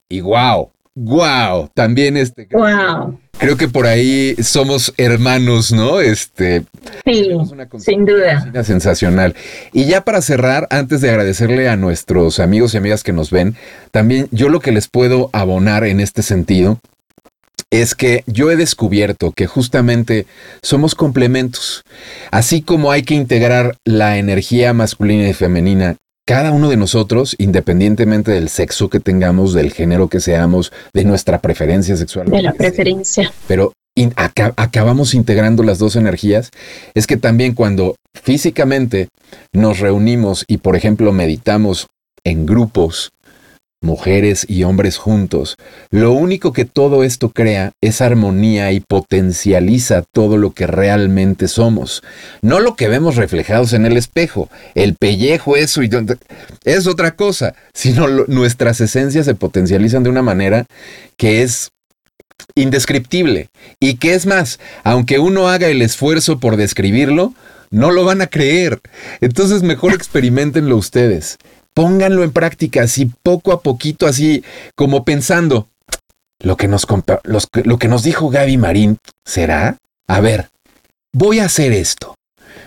[0.08, 2.48] Y wow, Wow, también este.
[2.52, 3.20] Wow.
[3.38, 6.02] Creo que por ahí somos hermanos, ¿no?
[6.02, 6.64] Este.
[7.06, 7.30] Sí,
[7.78, 8.52] sin duda.
[8.64, 9.34] Sensacional.
[9.72, 13.56] Y ya para cerrar, antes de agradecerle a nuestros amigos y amigas que nos ven,
[13.92, 16.80] también yo lo que les puedo abonar en este sentido
[17.72, 20.26] es que yo he descubierto que justamente
[20.62, 21.84] somos complementos.
[22.32, 25.98] Así como hay que integrar la energía masculina y femenina
[26.30, 31.42] cada uno de nosotros, independientemente del sexo que tengamos, del género que seamos, de nuestra
[31.42, 32.30] preferencia sexual.
[32.30, 33.34] De la preferencia.
[33.48, 33.74] pero
[34.56, 36.52] acabamos integrando las dos energías,
[36.94, 39.08] es que también cuando físicamente
[39.54, 41.88] nos reunimos y, por ejemplo, meditamos
[42.24, 43.10] en grupos,
[43.82, 45.56] mujeres y hombres juntos,
[45.90, 52.04] lo único que todo esto crea es armonía y potencializa todo lo que realmente somos.
[52.42, 55.90] No lo que vemos reflejados en el espejo, el pellejo, eso y
[56.66, 60.66] es otra cosa, sino nuestras esencias se potencializan de una manera
[61.18, 61.72] que es
[62.56, 63.50] indescriptible
[63.80, 67.34] y que es más, aunque uno haga el esfuerzo por describirlo,
[67.72, 68.82] no lo van a creer.
[69.22, 71.38] Entonces mejor experimentenlo ustedes
[71.80, 74.44] pónganlo en práctica así poco a poquito, así
[74.76, 75.70] como pensando,
[76.44, 76.86] lo que nos,
[77.24, 79.78] lo que nos dijo Gaby Marín, ¿será?
[80.06, 80.50] A ver,
[81.14, 82.16] voy a hacer esto.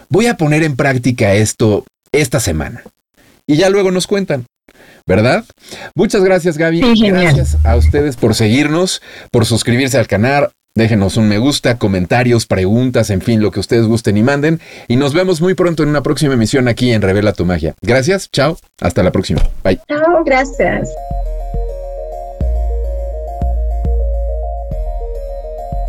[0.09, 2.85] Voy a poner en práctica esto esta semana.
[3.47, 4.47] Y ya luego nos cuentan.
[5.07, 5.45] ¿verdad?
[5.95, 6.81] Muchas gracias, Gaby.
[7.11, 13.11] gracias a ustedes por seguirnos, por suscribirse al canal, Déjenos un me gusta, comentarios, preguntas,
[13.11, 14.61] en fin, lo que ustedes gusten y manden.
[14.89, 17.75] Y nos vemos muy pronto en una próxima emisión aquí en Revela tu Magia.
[17.83, 19.43] Gracias, chao, hasta la próxima.
[19.63, 19.81] Bye.
[19.87, 20.89] Chao, gracias.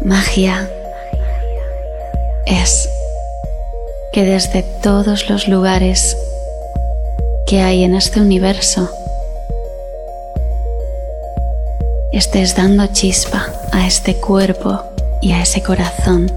[0.03, 0.69] Magia
[2.45, 2.89] es
[4.11, 6.17] que desde todos los lugares
[7.47, 8.89] que hay en este universo,
[12.14, 14.84] estés dando chispa a este cuerpo
[15.22, 16.32] y a ese corazón.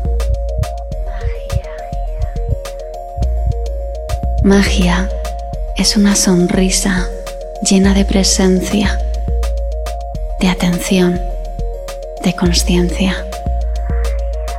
[4.43, 5.09] Magia
[5.77, 7.07] es una sonrisa
[7.69, 8.99] llena de presencia,
[10.41, 11.21] de atención,
[12.25, 13.17] de conciencia.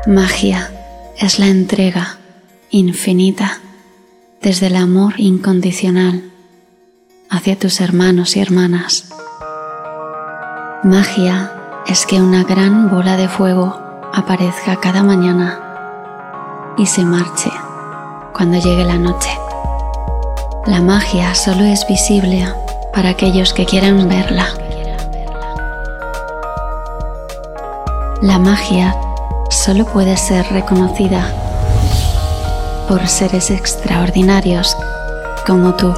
[0.05, 0.72] Magia
[1.18, 2.18] es la entrega
[2.70, 3.59] infinita
[4.41, 6.32] desde el amor incondicional
[7.30, 9.05] hacia tus hermanos y hermanas.
[10.88, 11.51] Magia
[11.85, 13.77] es que una gran bola de fuego
[14.13, 15.59] aparezca cada mañana
[16.77, 17.51] y se marche
[18.33, 19.38] cuando llegue la noche.
[20.65, 22.47] La magia solo es visible
[22.93, 24.47] para aquellos que quieran verla.
[28.21, 28.95] La magia
[29.49, 31.29] solo puede ser reconocida
[32.88, 34.77] por seres extraordinarios
[35.45, 35.93] como tú.